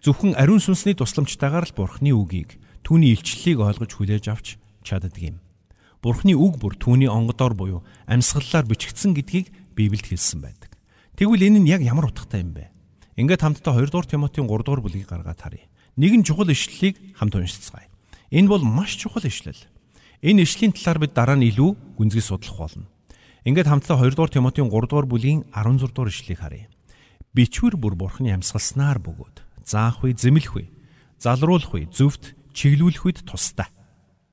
Зөвхөн 0.06 0.38
ариун 0.38 0.62
сүнсний 0.62 0.94
тусламжтайгаар 0.94 1.66
л 1.66 1.74
Бурхны 1.74 2.14
үгийг 2.14 2.62
түүний 2.84 3.16
илчлэлийг 3.16 3.60
ойлгож 3.64 3.92
хүлээж 3.96 4.26
авч 4.28 4.48
чаддаг 4.84 5.16
юм. 5.18 5.40
Бурхны 6.04 6.36
үг 6.36 6.60
бүр 6.60 6.76
түүний 6.76 7.08
онгодоор 7.08 7.56
буюу 7.56 7.80
амьсгалаар 8.12 8.68
бичигдсэн 8.68 9.16
гэдгийг 9.16 9.48
Библиэд 9.72 10.12
хэлсэн 10.12 10.44
байдаг. 10.44 10.76
Тэгвэл 11.16 11.48
энэ 11.48 11.60
нь 11.64 11.72
яг 11.72 11.80
ямар 11.80 12.12
утгатай 12.12 12.44
юм 12.44 12.52
бэ? 12.52 12.68
Ингээд 13.16 13.40
хамтдаа 13.40 13.80
2 13.80 13.88
дугаар 13.88 14.08
Тимотийн 14.12 14.52
3 14.52 14.68
дугаар 14.68 14.84
бүлгийг 14.84 15.08
гаргаад 15.08 15.40
харъя. 15.40 15.64
Нэгэн 15.96 16.28
чухал 16.28 16.52
ишлэлийг 16.52 17.16
хамт 17.16 17.40
уншицгаая. 17.40 17.88
Энэ 18.36 18.52
бол 18.52 18.66
маш 18.68 19.00
чухал 19.00 19.24
ишлэл. 19.24 19.64
Энэ 20.20 20.44
ишлийн 20.44 20.76
талаар 20.76 21.00
бид 21.00 21.14
дараа 21.16 21.40
нь 21.40 21.48
илүү 21.48 21.96
гүнзгий 21.96 22.26
судлах 22.26 22.58
болно. 22.60 22.92
Ингээд 23.48 23.72
хамтдаа 23.72 24.04
2 24.04 24.12
дугаар 24.18 24.34
Тимотийн 24.34 24.68
3 24.68 24.92
дугаар 24.92 25.08
бүлгийн 25.08 25.48
16 25.56 25.94
дугаар 25.96 26.12
ишлэлийг 26.12 26.40
харъя. 26.44 26.68
Бичвэр 27.32 27.80
бүр 27.80 27.96
бурхны 27.96 28.34
амьсгалснаар 28.36 29.00
бөгөөд 29.00 29.46
заах 29.64 30.04
үе, 30.04 30.12
зэмлэх 30.12 30.54
үе, 30.60 30.68
залруулах 31.20 31.72
үе, 31.74 31.88
зөвхт 31.88 32.36
чиглүүлэх 32.54 33.04
үед 33.04 33.20
тустай. 33.26 33.68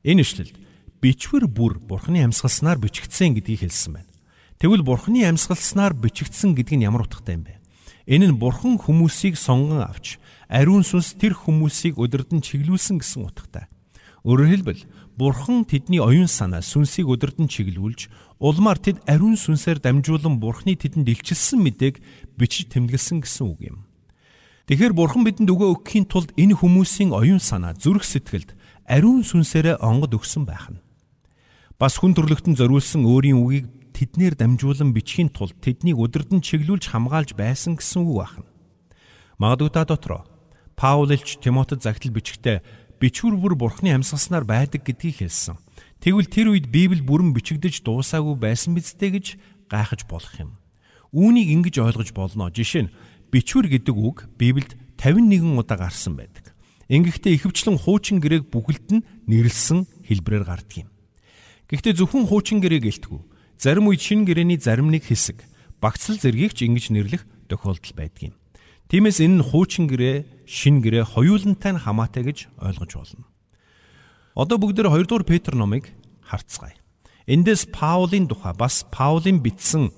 Энэ 0.05 0.23
ишлэлд 0.23 0.57
бичвэр 1.01 1.49
бүр 1.49 1.81
бурхны 1.81 2.23
амьсгалснаар 2.23 2.79
бичигдсэн 2.79 3.35
гэдгийг 3.41 3.67
хэлсэн 3.67 3.93
байна. 3.97 4.13
Тэгвэл 4.61 4.85
бурхны 4.85 5.25
амьсгалснаар 5.25 5.97
бичигдсэн 5.97 6.55
гэдэг 6.55 6.77
нь 6.77 6.87
ямар 6.87 7.09
утгатай 7.09 7.41
юм 7.41 7.45
бэ? 7.49 7.59
Энэ 8.05 8.31
нь 8.31 8.39
бурхан 8.39 8.77
хүмүүсийг 8.77 9.41
сонгон 9.41 9.83
авч 9.83 10.21
ариун 10.49 10.85
сүнс 10.85 11.17
тэр 11.17 11.33
хүмүүсийг 11.33 11.97
удирдан 11.97 12.45
чиглүүлсэн 12.45 13.01
гэсэн 13.01 13.25
утгатай. 13.25 13.67
Өөрөөр 14.25 14.53
хэлбэл 14.53 14.83
Бурхан 15.21 15.69
тэдний 15.69 16.01
оюун 16.01 16.29
санаа 16.29 16.65
сүнсийг 16.65 17.09
өдөрдөн 17.13 17.49
чиглүүлж 17.49 18.09
улмаар 18.41 18.81
тэд 18.81 19.05
ариун 19.05 19.37
сүнсээр 19.37 19.81
дамжуулан 19.81 20.41
Бурханы 20.41 20.77
тэдэнд 20.81 21.09
илчилсэн 21.09 21.61
мэдээг 21.61 22.01
бичиж 22.41 22.73
тэмдэглэсэн 22.73 23.21
гэсэн 23.21 23.45
үг 23.49 23.61
юм. 23.69 23.77
Тэгэхээр 24.71 24.95
Бурхан 24.95 25.27
бидэнд 25.27 25.51
өгөө 25.51 25.83
өгөхийн 25.83 26.07
тулд 26.07 26.31
энэ 26.39 26.55
хүмүүсийн 26.55 27.11
оюун 27.11 27.43
санаа 27.43 27.75
зүрх 27.75 28.07
сэтгэлд 28.07 28.55
ариун 28.87 29.27
сүнсээрээ 29.27 29.83
онгод 29.83 30.15
өгсөн 30.15 30.47
байх 30.47 30.71
нь. 30.71 30.79
Бас 31.75 31.99
хүн 31.99 32.15
төрлөختөнд 32.15 32.55
зориулсан 32.55 33.03
өөрийн 33.03 33.35
үгийг 33.35 33.67
тэднэр 33.99 34.39
дамжуулан 34.39 34.95
бичихийн 34.95 35.35
тулд 35.35 35.59
тэднийг 35.59 35.99
өдөрдөн 35.99 36.39
чиглүүлж 36.39 36.87
хамгаалж 36.87 37.35
байсан 37.35 37.83
гэсэн 37.83 38.07
үг 38.07 38.23
байна. 38.23 38.47
Магадгүй 39.43 39.71
та 39.75 39.83
дотроо 39.83 40.23
Паул 40.79 41.11
элч 41.11 41.43
Тимотед 41.43 41.83
загтал 41.83 42.15
бичгтээ 42.15 42.63
бичвэр 43.03 43.35
бүр 43.35 43.59
бурхны 43.59 43.91
амьсгалснаар 43.91 44.47
байдаг 44.47 44.87
гэдгийг 44.87 45.27
хэлсэн. 45.27 45.59
Тэгвэл 45.99 46.31
тэр 46.31 46.55
үед 46.55 46.71
Библи 46.71 47.03
бүрэн 47.03 47.35
бичигдэж 47.35 47.83
дуусаагүй 47.83 48.39
байсан 48.39 48.79
биз 48.79 48.95
дээ 48.95 49.19
гэж 49.19 49.27
гайхаж 49.67 50.07
болох 50.07 50.31
юм. 50.39 50.63
Үүнийг 51.11 51.51
ингэж 51.59 51.83
ойлгож 51.83 52.15
болно. 52.15 52.55
Жишээ 52.55 52.87
нь 52.87 52.95
бичвэр 53.31 53.67
гэдэг 53.71 53.97
үг 53.97 54.27
Библиэд 54.37 54.77
51 54.99 55.57
удаа 55.57 55.79
гарсан 55.79 56.19
байдаг. 56.19 56.53
Ингэхдээ 56.91 57.39
ихэвчлэн 57.39 57.79
хуучин 57.79 58.19
гэрээг 58.19 58.51
бүхэлд 58.51 58.89
нь 58.91 59.07
нэрлсэн 59.31 59.87
хэлбрээр 60.11 60.45
гардаг 60.45 60.85
юм. 60.85 60.89
Гэхдээ 61.71 61.95
зөвхөн 61.95 62.27
хуучин 62.27 62.59
гэрээ 62.59 62.83
гэлтгүү. 62.83 63.21
Зарим 63.55 63.87
үед 63.87 64.03
шин 64.03 64.27
гэрээний 64.27 64.59
зарим 64.59 64.91
нэг 64.91 65.07
хэсэг 65.07 65.47
багцлал 65.79 66.19
зэргийг 66.19 66.59
ч 66.59 66.67
ингэж 66.67 66.91
нэрлэх 66.91 67.23
тохиолдол 67.47 67.95
байдаг 67.95 68.35
юм. 68.35 68.35
Тиймээс 68.91 69.23
энэ 69.23 69.39
нь 69.39 69.47
хуучин 69.47 69.87
гэрээ, 69.87 70.51
шин 70.51 70.83
гэрээ 70.83 71.15
хоёулантай 71.15 71.79
нь 71.79 71.83
хамаатай 71.87 72.27
гэж 72.27 72.51
ойлгож 72.59 72.91
болно. 72.99 73.31
Одоо 74.35 74.59
бүгд 74.59 74.83
2 74.83 75.07
дугаар 75.07 75.23
Петр 75.23 75.55
номыг 75.55 75.95
харцгаая. 76.27 76.75
Эндээс 77.31 77.71
Паулийн 77.71 78.27
тухай 78.27 78.51
бас 78.59 78.83
Паулийн 78.91 79.39
бичсэн 79.39 79.95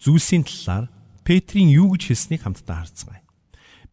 зүйлсийн 0.00 0.48
талаар 0.48 0.88
Петрийн 1.30 1.70
юу 1.70 1.94
гэж 1.94 2.10
хэлснийг 2.10 2.42
хамтдаа 2.42 2.82
харцгаая. 2.82 3.22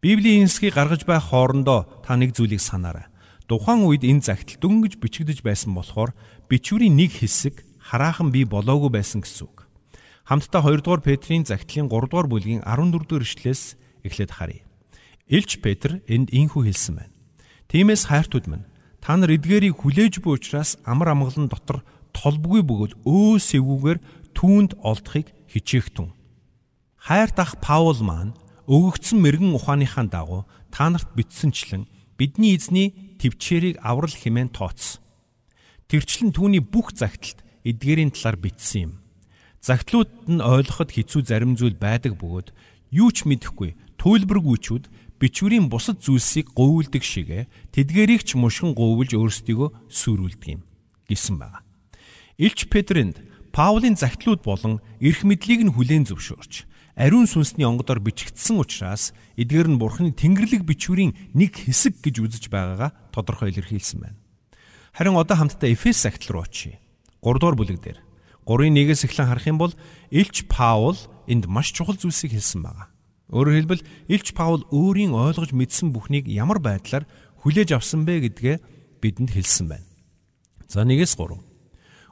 Библийн 0.01 0.49
энсгийг 0.49 0.73
гаргаж 0.73 1.05
байх 1.05 1.29
хоорондоо 1.29 1.85
та 2.01 2.17
нэг 2.17 2.33
зүйлийг 2.33 2.57
санаарай. 2.57 3.13
Тухайн 3.45 3.85
үед 3.85 4.01
энэ 4.01 4.25
загтал 4.25 4.57
дөнгөж 4.57 4.97
бичигдэж 4.97 5.45
байсан 5.45 5.77
болохоор 5.77 6.17
бичвэрийн 6.49 6.97
нэг 6.97 7.13
хэсэг 7.13 7.61
хараахан 7.77 8.33
бий 8.33 8.41
болоогүй 8.41 8.89
байсан 8.89 9.21
гэсэн 9.21 9.53
үг. 9.53 9.69
Хамтдаа 10.25 10.65
2 10.65 10.81
дугаар 10.81 11.05
Петрийн 11.05 11.45
загтлын 11.45 11.85
3 11.85 12.09
дугаар 12.09 12.25
бүлгийн 12.25 12.65
14 12.65 13.05
дугаар 13.05 13.21
ишлээс 13.21 13.77
эхлээд 14.01 14.33
харъя. 14.33 14.65
Илч 15.29 15.61
Петр 15.61 16.01
энд 16.09 16.33
инхүү 16.33 16.73
хэлсэн 16.73 17.05
байна. 17.05 17.13
Тиймээс 17.69 18.09
хайртууд 18.09 18.49
минь 18.49 18.65
та 18.97 19.13
нар 19.13 19.29
эдгээрийг 19.29 19.77
хүлээж 19.77 20.25
буй 20.25 20.41
учраас 20.41 20.81
амар 20.89 21.13
амгалан 21.13 21.53
дотор 21.53 21.85
толбгүй 22.17 22.65
бөгөөд 22.65 23.05
өөс 23.05 23.53
эвгүүгээр 23.61 23.99
түүнд 24.33 24.81
олдохыг 24.81 25.29
хичээхтэн. 25.53 26.16
Хайрт 27.07 27.39
ах 27.39 27.55
Паул 27.63 27.95
маань 28.03 28.35
өгөгдсөн 28.67 29.23
мэрэгэн 29.23 29.55
ухааныхаа 29.55 30.11
дагуу 30.11 30.43
та 30.75 30.91
нарт 30.91 31.07
бичсэнчлэн 31.15 31.87
бидний 32.19 32.59
эзний 32.59 33.15
төвчээрийг 33.23 33.79
аврал 33.79 34.11
хэмээн 34.11 34.51
тооцсон. 34.51 34.99
Тэрчлэн 35.87 36.35
түүний 36.35 36.59
бүх 36.59 36.91
загталд 36.91 37.47
эдгээрийн 37.63 38.11
талаар 38.11 38.35
бичсэн 38.35 38.91
юм. 38.91 38.93
Загтлууд 39.63 40.11
нь 40.27 40.43
ойлгоход 40.43 40.91
хэцүү 40.91 41.21
зарим 41.23 41.55
зүйл 41.55 41.79
байдаг 41.79 42.19
бөгөөд 42.19 42.51
юу 42.91 43.07
ч 43.15 43.23
мэдэхгүй 43.23 43.79
туйлбаргүйчүүд 43.95 44.91
бичвэрийн 45.15 45.71
бусад 45.71 46.03
зүйлсийг 46.03 46.51
говьлдог 46.59 47.07
шигэ 47.07 47.47
тэдгэрийг 47.71 48.27
ч 48.27 48.35
мушгин 48.35 48.75
говьлж 48.75 49.15
өөрсдийгөө 49.15 49.69
сүрүүлдэг 49.87 50.59
юм 50.59 50.61
гэсэн 51.07 51.39
байна. 51.39 51.63
Илч 52.35 52.67
Петрэнд 52.67 53.23
Паулийн 53.55 53.95
загтлууд 53.95 54.43
болон 54.43 54.83
эрх 54.99 55.23
мэдлийг 55.23 55.63
нь 55.63 55.71
хүлээн 55.71 56.03
зөвшөөрч 56.03 56.67
ариун 56.97 57.29
сүнсний 57.29 57.69
онгодоор 57.69 58.01
бичигдсэн 58.01 58.57
учраас 58.57 59.13
эдгээр 59.37 59.69
нь 59.69 59.77
бурхны 59.77 60.09
тэнгэрлэг 60.17 60.65
бичвэрийн 60.65 61.13
нэг 61.37 61.69
хэсэг 61.69 62.01
гэж 62.01 62.25
үзэж 62.25 62.43
байгаагаа 62.49 63.13
тодорхой 63.13 63.53
илэрхийлсэн 63.53 64.01
байна. 64.01 64.17
Харин 64.97 65.13
одоо 65.13 65.37
хамтдаа 65.37 65.69
Эфес 65.69 66.01
загтал 66.01 66.41
руу 66.41 66.49
очие. 66.49 66.81
3 67.21 67.37
дугаар 67.37 67.53
бүлэг 67.53 67.77
дээр 67.85 68.01
3-ын 68.49 68.73
1-ээс 68.73 69.05
эхлэн 69.05 69.29
харах 69.29 69.45
юм 69.45 69.61
бол 69.61 69.73
Илч 70.09 70.49
Паул 70.49 70.97
энд 71.29 71.45
маш 71.45 71.69
чухал 71.69 72.01
зүйлсийг 72.01 72.33
хэлсэн 72.33 72.65
байна. 72.65 72.89
Өөрөөр 73.29 73.57
хэлбэл 73.61 73.85
Илч 74.09 74.33
Паул 74.33 74.65
өөрийн 74.73 75.13
ойлгож 75.13 75.53
мэдсэн 75.53 75.93
бүхнийг 75.93 76.25
ямар 76.25 76.57
байдлаар 76.57 77.05
хүлээж 77.45 77.77
авсан 77.77 78.09
бэ 78.09 78.25
гэдгээ 78.25 78.57
бидэнд 79.05 79.37
хэлсэн 79.37 79.69
байна. 79.69 79.85
За 80.65 80.81
1-ээс 80.81 81.13
3. 81.13 81.37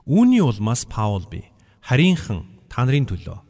Үүний 0.06 0.46
улмаас 0.46 0.86
Паул 0.86 1.26
би 1.26 1.50
харийнхан 1.82 2.70
та 2.70 2.86
нарын 2.86 3.10
төлөө 3.10 3.45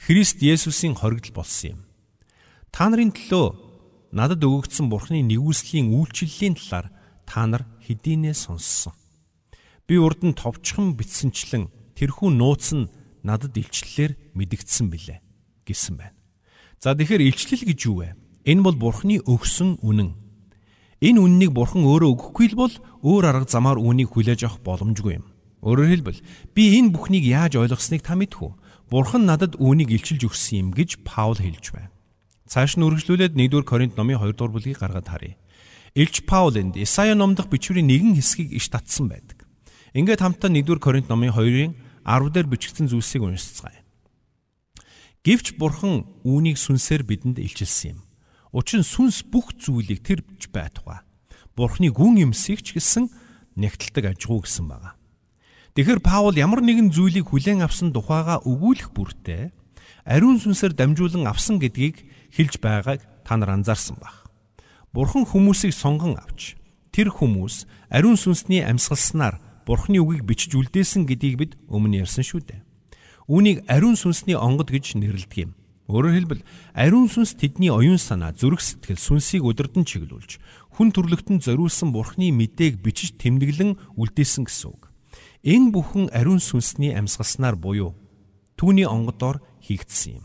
Христ 0.00 0.40
Есүсийн 0.40 0.96
хоригдл 0.96 1.36
болсон 1.36 1.76
юм. 1.76 1.80
Та 2.72 2.88
нарын 2.88 3.12
төлөө 3.12 3.46
надад 4.16 4.40
өгөгдсөн 4.40 4.88
Бурхны 4.88 5.20
нэгүслийн 5.28 5.92
үйлчлэлийн 5.92 6.56
талаар 6.56 6.88
та 7.28 7.44
нар 7.44 7.68
хэдийнэ 7.84 8.32
сонссон. 8.32 8.96
Би 9.84 10.00
урд 10.00 10.24
нь 10.24 10.32
товчхон 10.32 10.96
битсэнчлэн 10.96 11.68
тэрхүү 12.00 12.32
нууц 12.32 12.72
нь 12.72 12.88
надад 13.20 13.52
илчлэлээр 13.52 14.16
мэдэгдсэн 14.32 14.88
билээ 14.88 15.20
гэсэн 15.68 16.00
байна. 16.00 16.16
За 16.80 16.96
тэгэхээр 16.96 17.28
илчлэл 17.28 17.68
гэж 17.68 17.80
юу 17.84 18.00
вэ? 18.00 18.16
Энэ 18.48 18.64
бол 18.64 18.76
Бурхны 18.80 19.20
өгсөн 19.20 19.84
үнэн. 19.84 20.16
Энэ 21.04 21.20
үннийг 21.20 21.52
Бурхан 21.52 21.84
өөрөө 21.84 22.08
өгөхгүй 22.16 22.46
л 22.52 22.56
бол 22.56 22.74
өөр 23.04 23.24
арга 23.28 23.52
замаар 23.52 23.76
үүнийг 23.76 24.16
хүлээж 24.16 24.48
авах 24.48 24.64
боломжгүй 24.64 25.20
юм. 25.20 25.28
Өөрөөр 25.60 25.92
хэлбэл 25.92 26.24
би 26.56 26.80
энэ 26.80 26.96
бүхнийг 26.96 27.24
яаж 27.28 27.60
ойлгосныг 27.60 28.00
та 28.00 28.16
мэдхүү. 28.16 28.48
Бурхан 28.90 29.22
надад 29.22 29.54
үүнийг 29.54 29.94
илчилж 29.94 30.26
өгсөн 30.26 30.58
юм 30.58 30.68
гэж 30.74 31.06
Паул 31.06 31.38
хэлж 31.38 31.70
байна. 31.70 31.94
Цааш 32.50 32.74
нь 32.74 32.82
үргэлжлүүлээд 32.82 33.38
1-р 33.38 33.62
Коринт 33.62 33.94
номын 33.94 34.18
2 34.18 34.34
дугаар 34.34 34.50
бүлгийг 34.50 34.82
гаргаад 34.82 35.06
харъя. 35.06 35.38
Илч 35.94 36.26
Паул 36.26 36.58
энд 36.58 36.74
Исая 36.74 37.14
номдох 37.14 37.46
бичвэрийн 37.46 37.86
нэгэн 37.86 38.18
хэсгийг 38.18 38.50
иш 38.50 38.66
татсан 38.66 39.06
байдаг. 39.06 39.46
Ингээд 39.94 40.26
хамтдаа 40.26 40.50
1-р 40.50 40.82
Коринт 40.82 41.06
номын 41.06 41.30
2-ын 41.30 41.78
10 42.02 42.34
дээр 42.34 42.50
бичигдсэн 42.50 42.90
зүйлсийг 42.90 43.22
уншицгаая. 43.22 43.86
Гэвч 45.22 45.54
бурхан 45.54 46.10
үүнийг 46.26 46.58
сүнсээр 46.58 47.06
бидэнд 47.06 47.38
илчилсэн 47.38 47.94
юм. 47.94 48.00
Учир 48.50 48.82
нь 48.82 48.90
сүнс 48.90 49.22
бүх 49.22 49.54
зүйлийг 49.54 50.02
тэрж 50.02 50.50
байтугай. 50.50 51.06
Бурхны 51.54 51.94
гүн 51.94 52.26
юмсыг 52.26 52.66
ч 52.66 52.74
гэсэн 52.74 53.06
нэгтэлдэг 53.54 54.18
ажгүй 54.18 54.42
гэсэн 54.42 54.66
байна. 54.66 54.98
Тэгэхээр 55.78 56.02
Паул 56.02 56.34
ямар 56.34 56.66
нэгэн 56.66 56.90
зүйлийг 56.90 57.30
хүлээн 57.30 57.62
авсан 57.62 57.94
тухайга 57.94 58.42
өгүүлэх 58.42 58.90
бүртээ 58.90 59.54
ариун 60.02 60.42
сүнсээр 60.42 60.74
дамжуулан 60.74 61.30
авсан 61.30 61.62
гэдгийг 61.62 62.02
хэлж 62.34 62.58
байгааг 62.58 63.06
та 63.22 63.38
нар 63.38 63.54
анзаарсан 63.54 63.94
баг. 64.02 64.26
Бурхан 64.90 65.22
хүмүүсийг 65.22 65.70
сонгон 65.70 66.18
авч 66.18 66.58
тэр 66.90 67.14
хүмүүс 67.14 67.70
ариун 67.86 68.18
сүнсний 68.18 68.66
амьсгалснаар 68.66 69.38
Бурханы 69.62 70.02
үгийг 70.02 70.26
бичиж 70.26 70.58
үлдээсэн 70.58 71.06
гэдгийг 71.06 71.36
бид 71.38 71.52
өмнө 71.70 72.02
ярьсан 72.02 72.26
шүү 72.26 72.42
дээ. 72.42 72.66
Үүнийг 73.30 73.62
ариун 73.70 73.94
сүнсний 73.94 74.34
онгод 74.34 74.74
гэж 74.74 74.98
нэрлэдэг 74.98 75.38
юм. 75.46 75.54
Өөрөөр 75.86 76.14
хэлбэл 76.18 76.42
ариун 76.74 77.06
сүнс 77.06 77.38
тэдний 77.38 77.70
оюун 77.70 77.98
санаа, 78.02 78.34
зүрх 78.34 78.58
сэтгэл, 78.58 78.98
сүнсийг 78.98 79.46
өдөрдөн 79.46 79.86
чиглүүлж 79.86 80.42
хүн 80.74 80.90
төрлөختөнд 80.90 81.46
зориулсан 81.46 81.94
Бурханы 81.94 82.34
мэдээг 82.34 82.82
бичиж 82.82 83.14
тэмдэглэн 83.22 83.78
үлдээсэн 83.94 84.50
гэсэн 84.50 84.74
үг. 84.74 84.89
Энэ 85.40 85.72
бүхэн 85.72 86.12
ариун 86.12 86.40
сүнсний 86.40 86.92
амьсгалснаар 86.92 87.56
буюу 87.56 87.96
түүний 88.60 88.84
онгодоор 88.84 89.40
хийгдсэн 89.64 90.20
юм. 90.20 90.24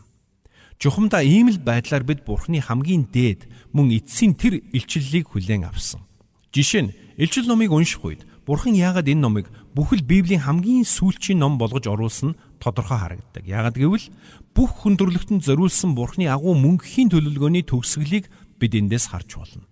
Жухамдаа 0.76 1.24
ийм 1.24 1.48
л 1.48 1.60
байдлаар 1.60 2.04
бид 2.04 2.28
Бурхны 2.28 2.60
хамгийн 2.60 3.08
дээд 3.08 3.48
мөн 3.72 3.96
эцсийн 3.96 4.36
тэр 4.36 4.60
илчлэлийг 4.76 5.32
хүлээн 5.32 5.72
авсан. 5.72 6.04
Жишээ 6.52 6.84
нь 6.84 6.96
Илчил 7.16 7.48
номыг 7.48 7.72
унших 7.72 8.04
үед 8.04 8.28
Бурхан 8.44 8.76
яагаад 8.76 9.08
энэ 9.08 9.24
номыг 9.24 9.48
бүхэл 9.72 10.04
Библийн 10.04 10.44
хамгийн 10.44 10.84
сүүлчийн 10.84 11.40
ном 11.40 11.56
болгож 11.56 11.88
оруулсан 11.88 12.36
нь 12.36 12.38
тодорхой 12.60 13.00
харагддаг. 13.00 13.48
Яагаад 13.48 13.80
гэвэл 13.80 14.12
бүх 14.52 14.84
хүн 14.84 15.00
төрлөختөнд 15.00 15.48
зориулсан 15.48 15.96
Бурханы 15.96 16.28
агуу 16.28 16.54
мөнхийн 16.60 17.08
төлөвлөгөөний 17.08 17.64
төгсгөлийг 17.64 18.28
бид 18.60 18.72
эндээс 18.76 19.16
харж 19.16 19.40
болно. 19.40 19.66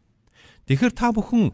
Тэгэхээр 0.72 0.94
та 0.96 1.12
бүхэн 1.12 1.52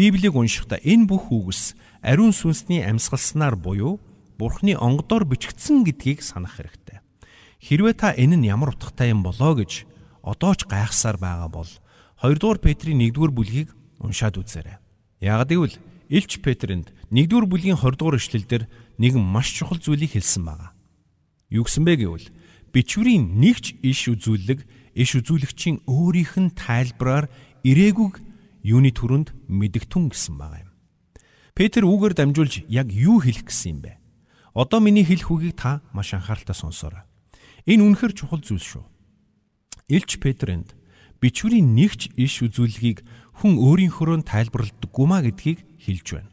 Библийг 0.00 0.32
уншихдаа 0.32 0.80
энэ 0.80 1.04
бүх 1.04 1.28
үгс 1.28 1.76
ариун 2.00 2.32
сүнсний 2.32 2.80
амьсгалснаар 2.80 3.52
буюу 3.52 4.00
Бурханы 4.40 4.72
онгодоор 4.72 5.28
бичигдсэн 5.28 5.84
гэдгийг 5.84 6.24
санах 6.24 6.56
хэрэгтэй. 6.56 7.04
Хэрвээ 7.60 7.94
та 8.00 8.16
энэ 8.16 8.40
нь 8.40 8.48
ямар 8.48 8.72
утгатай 8.72 9.12
юм 9.12 9.20
болоо 9.20 9.60
гэж 9.60 9.84
одоо 10.24 10.56
ч 10.56 10.64
гайхсаар 10.64 11.20
байгаа 11.20 11.52
бол 11.52 11.68
2 12.24 12.32
дугаар 12.40 12.64
Петрийн 12.64 13.12
1-р 13.12 13.28
бүлгийг 13.28 13.76
уншаад 14.00 14.40
үзээрэй. 14.40 14.80
Яагад 15.20 15.52
гэвэл 15.52 15.76
Илч 16.08 16.40
Петрэнд 16.40 16.96
1-р 17.12 17.44
бүлгийн 17.44 17.76
20 17.76 18.00
дугаар 18.00 18.16
эшлэлдэр 18.16 18.72
нэгэн 18.96 19.20
маш 19.20 19.52
чухал 19.52 19.84
зүйлийг 19.84 20.16
хэлсэн 20.16 20.48
байна. 20.48 20.72
Юу 21.52 21.68
гэсэн 21.68 21.84
бэ 21.84 22.00
гэвэл 22.00 22.32
бичвэрийн 22.72 23.36
нэгч 23.36 23.84
иш 23.84 24.08
үзүүлэг 24.08 24.64
иш 24.96 25.10
үзүүлэгчийн 25.20 25.84
өөрийнх 25.84 26.40
нь 26.40 26.56
тайлбараар 26.56 27.28
ирээгүг 27.68 28.29
юуны 28.62 28.92
төрөнд 28.92 29.32
мэдгтүн 29.48 30.12
гэсэн 30.12 30.36
байгаа 30.36 30.64
юм. 30.64 30.70
Петр 31.54 31.84
үүгээр 31.84 32.14
дамжуулж 32.16 32.64
яг 32.68 32.88
юу 32.92 33.20
хэлэх 33.20 33.48
гэсэн 33.48 33.68
юм 33.70 33.80
бэ? 33.84 33.92
Одоо 34.54 34.80
миний 34.80 35.04
хэлэх 35.04 35.30
үгийг 35.30 35.56
та 35.60 35.82
маш 35.92 36.14
анхааралтай 36.14 36.56
сонсоорой. 36.56 37.04
Энэ 37.66 37.84
үнэхэр 37.84 38.12
чухал 38.16 38.40
зүйл 38.42 38.62
шүү. 38.62 38.84
Илч 39.90 40.18
Петрэнд 40.18 40.74
бичвэрийн 41.20 41.74
нэгч 41.76 42.16
иш 42.16 42.40
үзүүлгийг 42.42 43.04
хүн 43.40 43.60
өөрийнхөө 43.60 44.24
тайлбарладаггүй 44.24 45.06
маа 45.06 45.20
гэдгийг 45.24 45.60
хэлж 45.80 46.06
байна. 46.16 46.30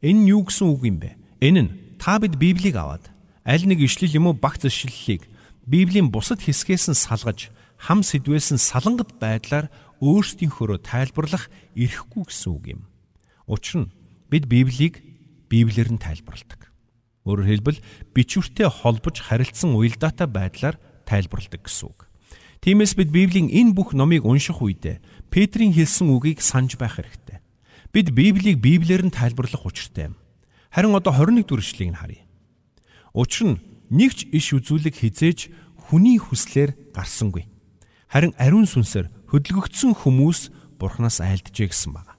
Энэ 0.00 0.20
нь 0.24 0.30
юу 0.30 0.46
гэсэн 0.46 0.66
үг 0.70 0.82
юм 0.86 0.96
бэ? 1.02 1.18
Энэ 1.42 1.60
нь 1.66 1.70
та 1.98 2.18
бид 2.22 2.38
Библийг 2.38 2.76
аваад 2.78 3.10
аль 3.44 3.66
нэг 3.66 3.82
ишлэл 3.82 4.16
юм 4.16 4.30
уу 4.30 4.36
багц 4.38 4.64
ишлэлийг 4.64 5.26
Библийн 5.66 6.10
бусад 6.10 6.40
хэсгээс 6.40 6.90
нь 6.90 6.98
салгаж 6.98 7.52
хам 7.76 8.00
сэдвээс 8.04 8.54
нь 8.54 8.60
салангат 8.60 9.16
байдлаар 9.20 9.68
өөрсдийнхөө 10.00 10.80
тайлбарлах 10.80 11.52
эрхгүй 11.76 12.24
гэсэн 12.28 12.50
үг 12.52 12.64
юм. 12.74 12.82
Учир 13.46 13.84
нь 13.84 13.92
бид 14.32 14.48
Библийг 14.48 15.04
Библиэр 15.52 15.92
нь 15.92 16.00
тайлбарладаг. 16.00 16.72
Өөрөөр 17.28 17.48
хэлбэл 17.48 17.84
бичвэртэй 18.16 18.68
холбож 18.72 19.20
харилцсан 19.20 19.76
уялдаатай 19.76 20.24
байдлаар 20.24 20.76
тайлбарладаг 21.04 21.68
гэсэн 21.68 21.86
үг. 21.92 22.08
Тиймээс 22.60 22.96
бид 22.96 23.08
Библийн 23.12 23.48
энэ 23.48 23.72
бүх 23.72 23.96
номыг 23.96 24.24
унших 24.24 24.60
үедээ 24.60 25.00
Петрийн 25.32 25.72
хэлсэн 25.72 26.12
үгийг 26.12 26.44
санаж 26.44 26.76
байх 26.76 27.00
хэрэгтэй. 27.00 27.40
Бид 27.92 28.12
Библийг 28.12 28.60
Библиэр 28.60 29.08
нь 29.08 29.12
тайлбарлах 29.12 29.64
учиртай 29.64 30.12
юм. 30.12 30.16
Харин 30.68 30.92
одоо 30.92 31.12
21 31.12 31.44
дүгээр 31.44 31.64
эшлэгийг 31.64 31.96
харъя. 31.96 32.24
Учир 33.16 33.56
нь 33.56 33.60
нэгч 33.90 34.28
иш 34.30 34.52
үзүүлэг 34.54 34.94
хизээж 34.94 35.50
хүний 35.88 36.20
хүслээр 36.20 36.94
гарсангүй. 36.94 37.48
Харин 38.12 38.36
ариун 38.36 38.68
сүнсээр 38.68 39.08
хөдөлгөгдсөн 39.30 39.94
хүмүүс 39.94 40.50
Бурханаас 40.78 41.22
айлджээ 41.22 41.70
гэсэн 41.70 41.94
байна. 41.94 42.18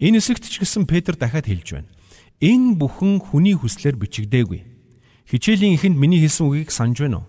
Энэ 0.00 0.18
хэсэгт 0.18 0.48
ч 0.48 0.64
гэсэн 0.64 0.88
Петр 0.88 1.14
дахиад 1.14 1.46
хэлж 1.46 1.68
байна. 1.76 1.90
Энэ 2.40 2.80
бүхэн 2.80 3.20
хүний 3.20 3.54
хүслээр 3.54 4.00
бичигдээгүй. 4.00 4.60
Хичээлийн 5.28 5.76
эхэнд 5.76 5.96
миний 6.00 6.20
хэлсэн 6.24 6.48
үгийг 6.48 6.72
санаж 6.72 7.04
байна 7.04 7.22
уу? 7.22 7.28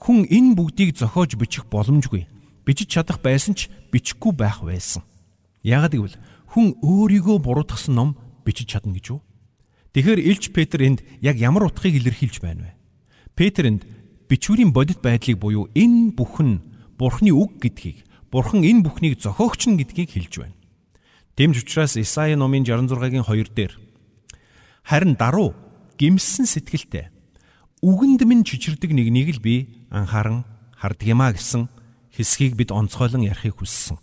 Хүн 0.00 0.24
энэ 0.26 0.56
бүгдийг 0.56 0.96
зохиож 0.96 1.36
бичих 1.36 1.68
боломжгүй 1.68 2.26
бичиж 2.66 2.90
чадах 2.90 3.22
байсан 3.22 3.54
ч 3.54 3.70
бичихгүй 3.94 4.34
байх 4.34 4.60
байсан. 4.60 5.06
Яагад 5.62 5.94
гэвэл 5.94 6.18
хүн 6.50 6.74
өөрийгөө 6.82 7.38
буруутгасан 7.38 7.94
ном 7.94 8.10
бичиж 8.42 8.74
чадна 8.74 8.92
гэж 8.98 9.14
юу? 9.14 9.22
Тэгэхээр 9.94 10.20
Илч 10.20 10.50
Петр 10.50 10.82
энд 10.82 11.00
яг 11.22 11.38
ямар 11.38 11.70
утгыг 11.70 11.94
илэрхийлж 11.94 12.42
байна 12.42 12.66
вэ? 12.66 12.72
Петр 13.38 13.70
энд 13.70 13.86
бичвэрийн 14.26 14.74
бодит 14.74 15.00
байдлыг 15.00 15.38
буюу 15.38 15.70
энэ 15.78 16.12
бүхэн 16.18 16.74
Бурхны 16.98 17.30
үг 17.30 17.60
гэдгийг, 17.62 18.08
Бурхан 18.36 18.68
энэ 18.68 18.84
бүхнийг 18.84 19.16
зохиогч 19.16 19.64
нь 19.64 19.80
гэдгийг 19.80 20.12
хэлж 20.12 20.44
байна. 20.44 20.60
Дэмж 21.40 21.64
учраас 21.64 21.96
Исаи 21.96 22.36
номын 22.36 22.68
66-гийн 22.68 23.24
2 23.24 23.48
дээр 23.56 23.72
харин 24.84 25.16
даруу 25.16 25.56
гимсэн 25.96 26.44
сэтгэлтэй 26.44 27.08
үгэнд 27.80 28.28
минь 28.28 28.44
чичирдэг 28.44 28.92
нэгнийг 28.92 29.32
л 29.32 29.40
би 29.40 29.88
анхааран 29.88 30.44
хардгиймаа 30.76 31.32
гэсэн 31.32 31.72
хэсгийг 32.12 32.60
бид 32.60 32.76
онцгойлон 32.76 33.24
ярихыг 33.24 33.56
хүссэн. 33.56 33.96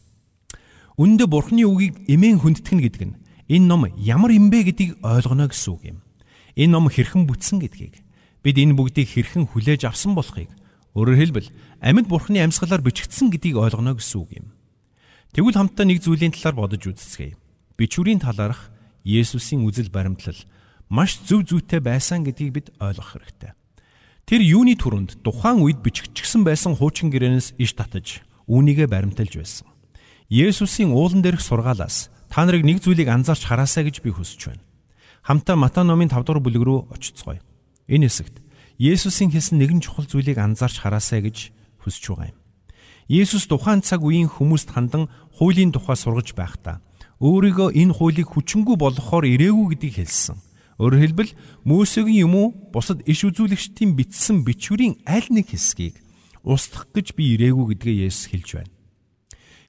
Үндэ 0.97 1.29
Бурхны 1.29 1.69
үгийг 1.69 2.09
эмээн 2.09 2.41
хүндэтгэн 2.41 2.79
гэдэг 2.89 3.03
нь 3.05 3.17
энэ 3.53 3.69
ном 3.69 3.85
ямар 4.01 4.33
юм 4.33 4.49
бэ 4.49 4.73
гэдгийг 4.73 4.97
ойлгоно 5.05 5.45
гэсэн 5.45 5.69
үг 5.77 5.81
юм. 5.93 5.97
Энэ 6.57 6.73
ном 6.73 6.89
хэрхэн 6.89 7.29
бүтсэн 7.29 7.61
гэдгийг 7.61 8.01
бид 8.41 8.57
энэ 8.57 8.73
бүгдийг 8.73 9.13
хэрхэн 9.13 9.45
хүлээж 9.53 9.85
авсан 9.85 10.17
болохыг 10.17 10.49
өөрөөр 10.93 11.17
хэлбэл 11.17 11.49
амьд 11.81 12.07
Бурхны 12.07 12.39
амьсгалаар 12.41 12.85
бичигдсэн 12.85 13.33
гэдгийг 13.33 13.57
ойлгоно 13.57 13.97
гэсэн 13.97 14.17
үг 14.21 14.31
юм. 14.37 14.47
Тэгвэл 15.33 15.57
хамтдаа 15.57 15.85
нэг 15.89 16.05
зүйлийн 16.05 16.33
талаар 16.37 16.69
бодож 16.69 16.85
үзцгээе. 16.85 17.37
Бичвэрийн 17.77 18.21
талаарх 18.21 18.69
Есүсийн 19.01 19.65
үзэл 19.65 19.89
баримтлал 19.89 20.37
маш 20.93 21.17
зөв 21.25 21.43
зүйтэй 21.49 21.81
байсан 21.81 22.21
гэдгийг 22.21 22.51
бид 22.53 22.67
ойлгох 22.77 23.17
хэрэгтэй. 23.17 23.57
Тэр 24.29 24.41
юуны 24.45 24.77
түрүүнд 24.77 25.25
тухайн 25.25 25.65
үед 25.65 25.81
бичигдсэн 25.81 26.45
байсан 26.45 26.77
хуучин 26.77 27.09
гэрээнээс 27.09 27.57
иш 27.57 27.73
татаж 27.73 28.21
үүнийгэ 28.47 28.87
баримталж 28.87 29.33
байсан. 29.35 29.67
Есүсийн 30.29 30.93
уулан 30.93 31.25
дээрх 31.25 31.41
сургаалаас 31.41 32.13
та 32.29 32.45
нарыг 32.45 32.63
нэг 32.63 32.79
зүйлийг 32.85 33.09
анзаарч 33.09 33.43
хараасаа 33.49 33.83
гэж 33.83 34.05
би 34.05 34.13
хүсэж 34.13 34.53
байна. 34.53 34.63
Хамтаа 35.25 35.57
Матай 35.57 35.83
номын 35.83 36.07
5 36.07 36.23
дугаар 36.23 36.39
бүлэг 36.39 36.63
рүү 36.63 36.79
очицгоё. 36.95 37.41
Энэ 37.89 38.07
хэсэгт 38.07 38.39
Есүсийн 38.83 39.31
хэлсэн 39.31 39.63
нэгэн 39.63 39.79
чухал 39.79 40.03
зүйлийг 40.03 40.35
анзаарч 40.35 40.83
хараасаа 40.83 41.23
гэж 41.23 41.55
хүсэж 41.87 42.03
байгаа 42.03 42.35
юм. 42.35 42.39
Есүс 43.07 43.47
тухайн 43.47 43.79
цаг 43.79 44.03
үеийн 44.03 44.27
хүмүүст 44.27 44.75
хандан 44.75 45.07
хуулийн 45.39 45.71
тухай 45.71 45.95
сургаж 45.95 46.35
байхдаа 46.35 46.83
өөрийгөө 47.23 47.79
энэ 47.79 47.95
хуулийг 47.95 48.27
хүчингү 48.35 48.75
болгохоор 48.75 49.23
ирээгүй 49.23 49.79
гэдгийг 49.79 50.03
хэлсэн. 50.03 50.35
Өөрөөр 50.83 50.99
хэлбэл 50.99 51.31
Мөсегийн 51.63 52.27
юм 52.27 52.35
уу 52.35 52.47
бусад 52.75 53.07
иш 53.07 53.23
үзүүлэгчдийн 53.23 53.95
бичсэн 53.95 54.43
бичвэрийн 54.43 54.99
аль 55.07 55.31
нэг 55.31 55.55
хэсгийг 55.55 56.03
устгах 56.43 56.91
гэж 56.91 57.15
би 57.15 57.39
ирээгүй 57.39 57.79
гэдгээ 57.79 58.11
Есүс 58.11 58.35
хэлж 58.35 58.49
байна. 58.59 58.75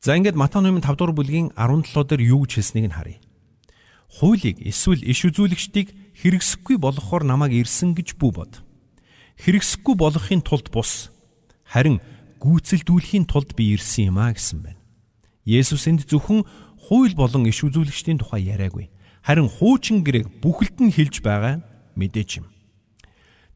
За 0.03 0.19
ингээд 0.19 0.35
Матай 0.35 0.59
номын 0.59 0.83
5 0.83 0.99
дугаар 0.99 1.15
бүлгийн 1.15 1.55
17 1.55 2.03
дээр 2.03 2.23
юу 2.35 2.43
гэж 2.43 2.59
хэлснийг 2.59 2.91
нь 2.91 2.97
харъя. 2.99 3.23
Хуулийг 4.11 4.59
эсвэл 4.59 5.07
иш 5.07 5.23
үзүүлэгчдийг 5.23 6.19
хэрэгсэхгүй 6.19 6.83
болгохоор 6.83 7.23
намайг 7.23 7.55
ирсэн 7.55 7.95
гэж 7.95 8.19
бүү 8.19 8.33
бод. 8.35 8.64
Хэрэгсэхгүй 9.41 9.95
болохын 9.99 10.43
тулд 10.43 10.71
бус 10.71 11.11
харин 11.67 11.99
гүйцэлдүүлэхийн 12.39 13.27
тулд 13.27 13.57
би 13.57 13.75
ирсэн 13.75 14.15
юм 14.15 14.19
а 14.21 14.31
гэсэн 14.31 14.63
байна. 14.63 14.81
Есүс 15.45 15.89
энд 15.91 16.07
зөвхөн 16.07 16.47
хууль 16.89 17.15
болон 17.17 17.49
иш 17.49 17.65
үзүүлэгчдийн 17.65 18.21
тухай 18.21 18.47
яриаггүй 18.53 18.93
харин 19.25 19.49
хуучин 19.49 20.05
гэрээг 20.05 20.45
бүхэлд 20.45 20.77
нь 20.85 20.93
хэлж 20.93 21.25
байгаа 21.25 21.65
мэдээч 21.97 22.45
юм. 22.45 22.47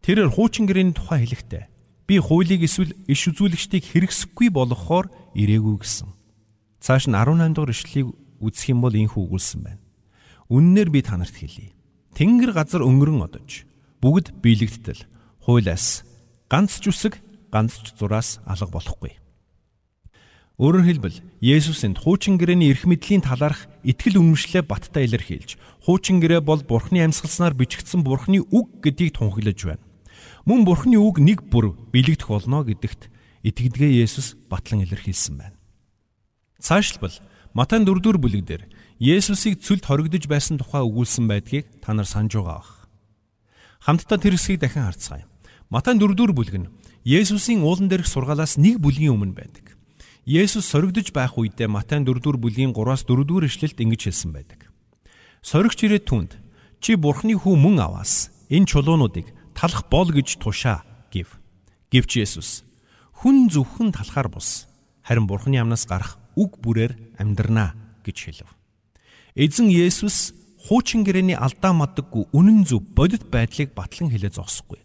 Тэрээр 0.01 0.33
хуучин 0.33 0.65
гэрээний 0.65 0.97
тухай 0.97 1.21
хэлэхдээ 1.29 1.65
би 2.09 2.17
хуулийг 2.25 2.65
эсвэл 2.65 2.97
иш 3.05 3.29
үзүүлэгчдийг 3.29 3.85
хэрэгсэхгүй 3.85 4.49
болгохоор 4.49 5.13
ирээгүй 5.37 5.77
гэсэн. 5.85 6.09
Цааш 6.81 7.13
нь 7.13 7.17
18 7.17 7.53
дугаар 7.53 7.77
ишлэлийг 7.77 8.09
үзэх 8.41 8.73
юм 8.73 8.81
бол 8.81 8.97
инхүү 8.97 9.29
өгүүлсэн 9.29 9.61
байна. 9.61 9.83
Үннээр 10.49 10.89
би 10.89 11.05
танарт 11.05 11.37
хэлье. 11.37 11.77
Тэнгэр 12.17 12.57
газар 12.57 12.81
өнгөрөн 12.81 13.29
одож 13.29 13.69
бүгд 14.01 14.41
биелэгдтэл 14.41 15.05
хуулиас 15.49 16.05
ганц 16.53 16.77
ч 16.77 16.93
үсэг 16.93 17.17
ганц 17.49 17.81
ч 17.81 17.97
зураас 17.97 18.37
алга 18.45 18.69
болохгүй. 18.69 19.17
Өөрөөр 20.61 20.85
хэлбэл 20.85 21.17
Есүс 21.41 21.89
энд 21.89 22.05
хуучин 22.05 22.37
гэрээний 22.37 22.69
эрх 22.69 22.85
мэдлийн 22.85 23.25
талаарх 23.25 23.65
итгэл 23.81 24.21
үнэмшлээ 24.21 24.69
баттай 24.69 25.09
илэрхийлж, 25.09 25.57
хуучин 25.89 26.21
гэрээ 26.21 26.45
бол 26.45 26.61
Бурхны 26.61 27.01
амьсгалснаар 27.01 27.57
бичигдсэн 27.57 28.05
Бурхны 28.05 28.45
үг 28.45 28.85
гэдгийг 28.85 29.17
тунхаглаж 29.17 29.57
байна. 29.65 29.85
Мөн 30.45 30.69
Бурхны 30.69 31.01
үг 31.01 31.17
нэг 31.17 31.49
бүр 31.49 31.73
билэгдэх 31.97 32.29
болно 32.29 32.69
гэдэгт 32.69 33.09
итгэдгээ 33.49 34.05
Есүс 34.05 34.37
батлан 34.53 34.85
илэрхийлсэн 34.85 35.33
байна. 35.41 35.57
Цаашлбал 36.61 37.17
Матай 37.57 37.81
4-р 37.81 38.21
бүлэг 38.21 38.45
дээр 38.45 38.63
Есүсийг 39.01 39.65
цүлд 39.65 39.89
хоригдож 39.89 40.29
байсан 40.29 40.61
тухай 40.61 40.85
өгүүлсэн 40.85 41.25
байдгийг 41.25 41.73
та 41.81 41.97
нар 41.97 42.05
санаж 42.05 42.37
байгаа 42.37 42.61
бах. 42.61 42.79
Хамтдаа 43.81 44.19
тэр 44.19 44.35
хэсгийг 44.37 44.61
дахин 44.61 44.85
харцгаая. 44.85 45.25
Матай 45.69 46.01
4-р 46.01 46.33
бүлэг 46.33 46.57
нь 46.65 46.71
Есүсийн 47.05 47.61
уулан 47.61 47.93
дээрх 47.93 48.09
сургаалаас 48.09 48.57
нэг 48.57 48.81
бүлгийн 48.81 49.13
өмнө 49.13 49.37
байдаг. 49.37 49.77
Есүс 50.25 50.65
соригдож 50.65 51.13
байх 51.13 51.37
үедээ 51.37 51.69
Матай 51.69 52.01
4-р 52.01 52.41
бүлгийн 52.41 52.73
3-аас 52.73 53.05
4-р 53.05 53.45
эшлэлд 53.45 53.77
ингэж 53.77 54.09
хэлсэн 54.09 54.33
байдаг. 54.33 54.73
Соригч 55.45 55.85
ирээд 55.85 56.09
түнд 56.09 56.41
чи 56.81 56.97
бурхны 56.97 57.37
хүү 57.37 57.53
мөн 57.61 57.85
аваас 57.85 58.33
энэ 58.49 58.65
чулуунуудыг 58.65 59.29
талах 59.53 59.85
бол 59.93 60.09
гэж 60.09 60.41
тушаа 60.41 60.89
гэв. 61.13 61.37
Гэвч 61.93 62.17
Есүс 62.17 62.65
хүн 63.21 63.53
зөвхөн 63.53 63.93
талахаар 63.93 64.33
бус 64.33 64.65
харин 65.05 65.29
бурхны 65.29 65.61
амнаас 65.61 65.85
гарах 65.85 66.17
үг 66.33 66.57
бүрээр 66.65 67.21
амьдрнаа 67.21 67.77
гэж 68.09 68.17
хэлв. 68.25 68.49
Эзэн 69.37 69.69
Есүс 69.69 70.33
хуучин 70.65 71.05
гэрээний 71.05 71.37
алдаа 71.37 71.77
мадаггүй 71.77 72.33
үнэн 72.33 72.65
зөв 72.65 72.81
бодит 72.97 73.29
байдлыг 73.29 73.77
батлан 73.77 74.09
хэлээ 74.09 74.33
зогсохгүй. 74.33 74.81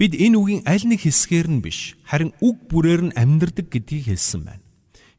Бид 0.00 0.16
энэ 0.16 0.40
үгийн 0.40 0.62
аль 0.64 0.88
нэг 0.88 1.04
хэсгээр 1.04 1.48
нь 1.52 1.60
биш, 1.60 2.00
харин 2.08 2.32
үг 2.40 2.56
бүрээр 2.72 3.12
нь 3.12 3.16
амьдрдаг 3.20 3.68
гэдгийг 3.68 4.08
хэлсэн 4.08 4.48
байна. 4.48 4.64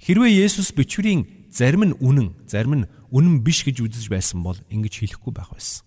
Хэрвээ 0.02 0.42
Есүс 0.42 0.74
бичвэрийн 0.74 1.54
зарим 1.54 1.94
нь 1.94 1.98
үнэн, 2.02 2.34
зарим 2.50 2.74
нь 2.82 2.90
үнэн 3.14 3.46
биш 3.46 3.62
гэж 3.62 3.78
үзэж 3.78 4.10
байсан 4.10 4.42
бол 4.42 4.58
ингэж 4.74 5.06
хэлэхгүй 5.06 5.38
байх 5.38 5.54
байсан. 5.54 5.86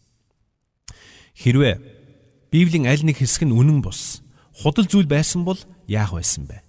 Хэрвээ 1.34 1.82
Библийн 2.54 2.86
аль 2.86 3.02
нэг 3.02 3.18
хэсэг 3.18 3.50
нь 3.50 3.56
үнэн 3.58 3.82
бус, 3.82 4.22
худал 4.54 4.86
зүйл 4.86 5.10
байсан 5.10 5.42
бол 5.42 5.58
яах 5.90 6.14
байсан 6.14 6.46
бэ? 6.46 6.62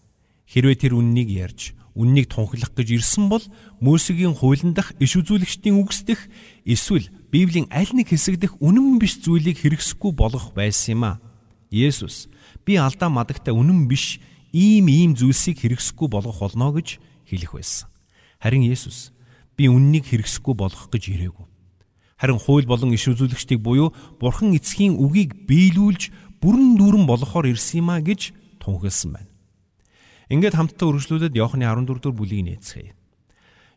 Хэрвээ 0.50 0.82
тэр 0.82 0.98
үннийг 0.98 1.30
ярьж 1.30 1.78
үннийг 1.94 2.26
тунхаглах 2.34 2.74
гэж 2.74 3.06
ирсэн 3.06 3.30
бол 3.30 3.46
Мөсегийн 3.78 4.34
хуулин 4.34 4.74
дах 4.74 4.98
иш 4.98 5.14
үзүүлэгчдийн 5.14 5.78
үгсдэх 5.78 6.26
эсвэл 6.66 7.06
Библийн 7.30 7.70
аль 7.70 7.94
нэг 7.94 8.10
хэсэг 8.10 8.42
дэх 8.42 8.58
үнэн 8.58 8.98
биш 8.98 9.22
зүйлийг 9.22 9.62
хэрэгсэхгүй 9.62 10.12
болгох 10.18 10.58
байсан 10.58 10.98
юм 10.98 11.04
а. 11.06 11.22
Есүс 11.76 12.32
би 12.64 12.80
алдаа 12.80 13.12
мадагтай 13.12 13.52
үнэн 13.52 13.92
биш 13.92 14.24
ийм 14.56 14.88
ийм 14.88 15.12
зүйлсийг 15.20 15.60
хэрэгсэхгүй 15.60 16.08
болгох 16.08 16.40
болно 16.40 16.72
гэж 16.72 17.04
хэлэх 17.28 17.52
байсан. 17.52 17.92
Харин 18.40 18.64
Есүс 18.64 19.12
би 19.60 19.68
үннийг 19.68 20.08
хэрэгсэхгүй 20.08 20.56
болгох 20.56 20.88
гэж 20.88 21.12
ирээгүй. 21.12 21.46
Харин 22.16 22.40
хууль 22.40 22.64
болон 22.64 22.96
иш 22.96 23.12
үзүүлэгчдийг 23.12 23.60
буюу 23.60 23.92
Бурхан 24.24 24.56
эцгийн 24.56 24.96
үгийг 24.96 25.36
биелүүлж 25.44 26.16
бүрэн 26.40 26.80
дүүрэн 26.80 27.04
болгохоор 27.04 27.52
ирсэн 27.52 27.84
юм 27.84 27.92
а 27.92 28.00
гэж 28.00 28.32
тунхагласан 28.64 29.12
байна. 29.20 29.32
Ингээд 30.32 30.56
хамтдаа 30.56 30.96
үргэлжлүүлээд 30.96 31.36
Иохны 31.36 31.68
14 31.68 32.00
дугаар 32.00 32.16
бүлийг 32.16 32.48
нээцгээе. 32.48 32.96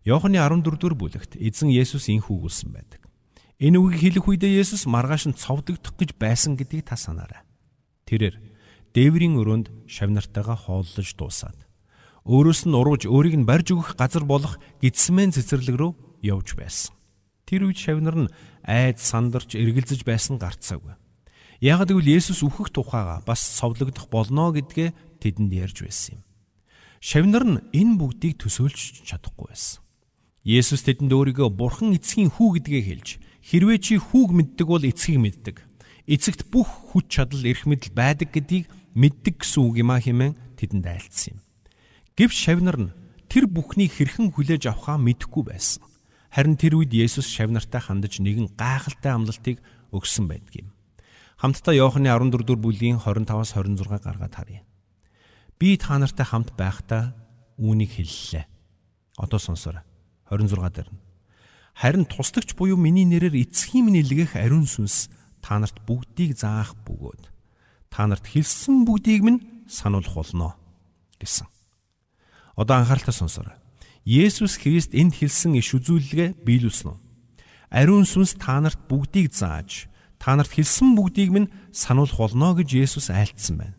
Иохны 0.07 0.39
14 0.39 0.63
дугаар 0.63 0.95
бүлэгт 0.95 1.35
эзэн 1.35 1.75
Есүс 1.75 2.07
инхүү 2.15 2.47
өгүүлсэн 2.47 2.71
байдаг. 2.71 3.03
Энэ 3.59 3.83
үгийг 3.83 4.23
хэлэх 4.23 4.27
үедээ 4.31 4.63
Есүс 4.63 4.87
маргааш 4.87 5.29
нь 5.29 5.37
цовдогдох 5.37 5.99
гэж 5.99 6.15
байсан 6.15 6.55
гэдгийг 6.55 6.87
та 6.87 6.95
санаарай. 6.95 7.48
Тэрээр 8.09 8.37
дээврийн 8.97 9.37
өрөөнд 9.37 9.69
шавнартайгаа 9.85 10.57
хооллож 10.57 11.13
дуусаад 11.13 11.69
өөрөөс 12.25 12.65
нь 12.65 12.77
урууж 12.77 13.05
өөрийг 13.05 13.37
нь 13.41 13.49
барьж 13.49 13.77
өгөх 13.77 14.01
газар 14.01 14.25
болох 14.25 14.57
гидсмэн 14.81 15.37
цэцэрлэг 15.37 15.77
рүү 15.77 15.93
явж 16.25 16.57
байсан. 16.57 16.97
Тэр 17.45 17.69
үед 17.69 17.77
шавнар 17.81 18.29
нь 18.29 18.33
айд 18.65 18.97
сандарч 18.97 19.57
эргэлзэж 19.57 20.09
байсан 20.09 20.41
гарцаагүй. 20.41 20.97
Яг 21.61 21.85
гэвэл 21.85 22.09
Есүс 22.17 22.45
үхэх 22.45 22.73
тухайга 22.73 23.25
бас 23.25 23.41
цовлогдох 23.61 24.09
болно 24.09 24.53
гэдгээ 24.57 25.21
тэдэнд 25.21 25.53
ярьж 25.53 25.85
байсан 25.85 26.21
юм. 26.21 26.23
Шавнар 27.01 27.45
нь 27.45 27.61
энэ 27.77 27.97
бүгдийг 28.01 28.41
төсөөлж 28.41 29.05
чадахгүй 29.05 29.53
байсан. 29.53 29.85
Есүс 30.49 30.85
тэдэнд 30.85 31.13
өөрийгөө 31.13 31.49
Бурхан 31.53 31.93
эцгийн 31.93 32.33
хүү 32.33 32.63
гэдгээ 32.63 32.83
хэлж 32.89 33.09
хэрвээ 33.45 33.79
чи 33.85 33.95
хүүг 34.01 34.31
мэддэг 34.33 34.67
бол 34.69 34.85
эцгийг 34.85 35.19
мэддэг. 35.21 35.68
Эцэгт 36.09 36.49
бүх 36.49 36.97
хүч 36.97 37.21
чадал 37.21 37.45
эрх 37.45 37.69
мэдэл 37.69 37.93
байдаг 37.93 38.33
гэдгийг 38.33 38.73
мэддэг 38.97 39.45
гэсэн 39.45 39.61
үг 39.61 39.85
юм 39.85 39.93
а 39.93 40.01
хэмээн 40.01 40.57
тэдэнд 40.57 40.89
айлцсан 40.89 41.37
юм. 41.37 41.41
Гэвч 42.17 42.37
шавнар 42.49 42.79
нь 42.81 42.95
тэр 43.29 43.45
бүхнийг 43.45 43.93
хэрхэн 43.93 44.33
хүлээж 44.33 44.73
авахаа 44.73 44.97
мэдэхгүй 44.97 45.45
байсан. 45.53 45.85
Харин 46.33 46.57
тэр 46.57 46.81
үед 46.81 46.97
Есүс 46.97 47.29
шавнартай 47.29 47.85
хандаж 47.85 48.25
нэгэн 48.25 48.57
гайхалтай 48.57 49.13
амлалтыг 49.13 49.61
өгсөн 49.93 50.33
байдгийм. 50.33 50.73
Хамтдаа 51.37 51.77
Иохны 51.77 52.09
14 52.09 52.41
дугаар 52.41 52.61
бүлийн 52.65 52.99
25-аас 53.05 53.53
26 53.53 54.01
гаргаад 54.01 54.33
харъя. 54.33 54.65
Би 55.61 55.77
та 55.77 56.01
нартай 56.01 56.25
хамт 56.25 56.57
байхдаа 56.57 57.13
үүнийг 57.61 58.01
хэллээ. 58.01 58.49
Одоо 59.21 59.39
сонсоорой. 59.39 59.85
26 60.33 60.73
дээр. 60.73 60.89
Харин 61.77 62.09
туслагч 62.09 62.57
буюу 62.57 62.81
миний 62.81 63.05
нэрээр 63.05 63.45
эцгийн 63.45 63.87
минь 63.87 64.03
илгээх 64.03 64.35
ариун 64.35 64.67
сүнс 64.67 65.13
та 65.43 65.59
нарт 65.59 65.83
бүгдийг 65.87 66.37
заах 66.37 66.75
бөгөөд 66.87 67.29
та 67.91 68.07
нарт 68.07 68.27
хэлсэн 68.29 68.85
бүгдийг 68.85 69.23
минь 69.25 69.41
сануулах 69.69 70.15
болно 70.15 70.55
гэсэн. 71.21 71.47
Одоо 72.57 72.79
анхааралтай 72.79 73.15
сонсоорой. 73.15 73.57
Есүс 74.05 74.57
Христ 74.61 74.95
энд 74.95 75.17
хэлсэн 75.17 75.57
иш 75.59 75.75
үзүүлэлгээ 75.77 76.41
биелүүлсэн 76.45 76.95
үү? 76.95 76.99
Ариун 77.69 78.07
сүнс 78.09 78.41
та 78.41 78.61
нарт 78.61 78.81
бүгдийг 78.89 79.33
зааж, 79.33 79.89
та 80.17 80.37
нарт 80.37 80.53
хэлсэн 80.53 80.97
бүгдийг 80.97 81.31
минь 81.33 81.53
сануулах 81.73 82.17
болно 82.17 82.57
гэж 82.57 82.69
Есүс 82.89 83.13
айлтсан 83.13 83.57
байна. 83.61 83.77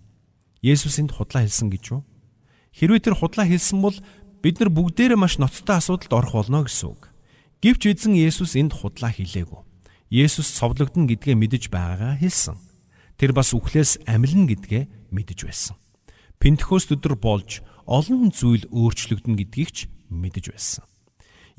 Есүс 0.62 1.00
энд 1.02 1.16
худлаа 1.16 1.46
хэлсэн 1.46 1.70
гэж 1.74 1.84
юу? 1.96 2.04
Хэрвээ 2.76 3.02
тэр 3.10 3.16
худлаа 3.18 3.48
хэлсэн 3.50 3.80
бол 3.82 3.98
бид 4.44 4.60
нар 4.62 4.70
бүгдээрээ 4.70 5.18
маш 5.18 5.40
ноцтой 5.42 5.82
асуудалд 5.82 6.14
орох 6.14 6.34
болно 6.38 6.68
гэсэн 6.68 6.94
үг. 6.94 7.10
Гэвч 7.64 7.82
эзэн 7.90 8.14
Есүс 8.16 8.56
энд 8.56 8.76
худлаа 8.78 9.10
хэлээгүй. 9.12 9.69
Есүс 10.10 10.58
цовлогдно 10.58 11.06
гэдгээ 11.06 11.38
мэдэж 11.38 11.70
байгаагаа 11.70 12.18
хэлсэн. 12.18 12.58
Тэр 13.22 13.32
бас 13.38 13.54
үхлээс 13.54 14.02
амилна 14.10 14.50
гэдгээ 14.50 15.14
мэдэж 15.14 15.40
байсан. 15.46 15.78
Пентекост 16.42 16.90
өдөр 16.90 17.14
болж 17.14 17.62
олон 17.86 18.34
зүйл 18.34 18.66
өөрчлөгдөн 18.74 19.38
гэдгийг 19.38 19.70
ч 19.70 19.78
мэдэж 20.10 20.50
байсан. 20.50 20.86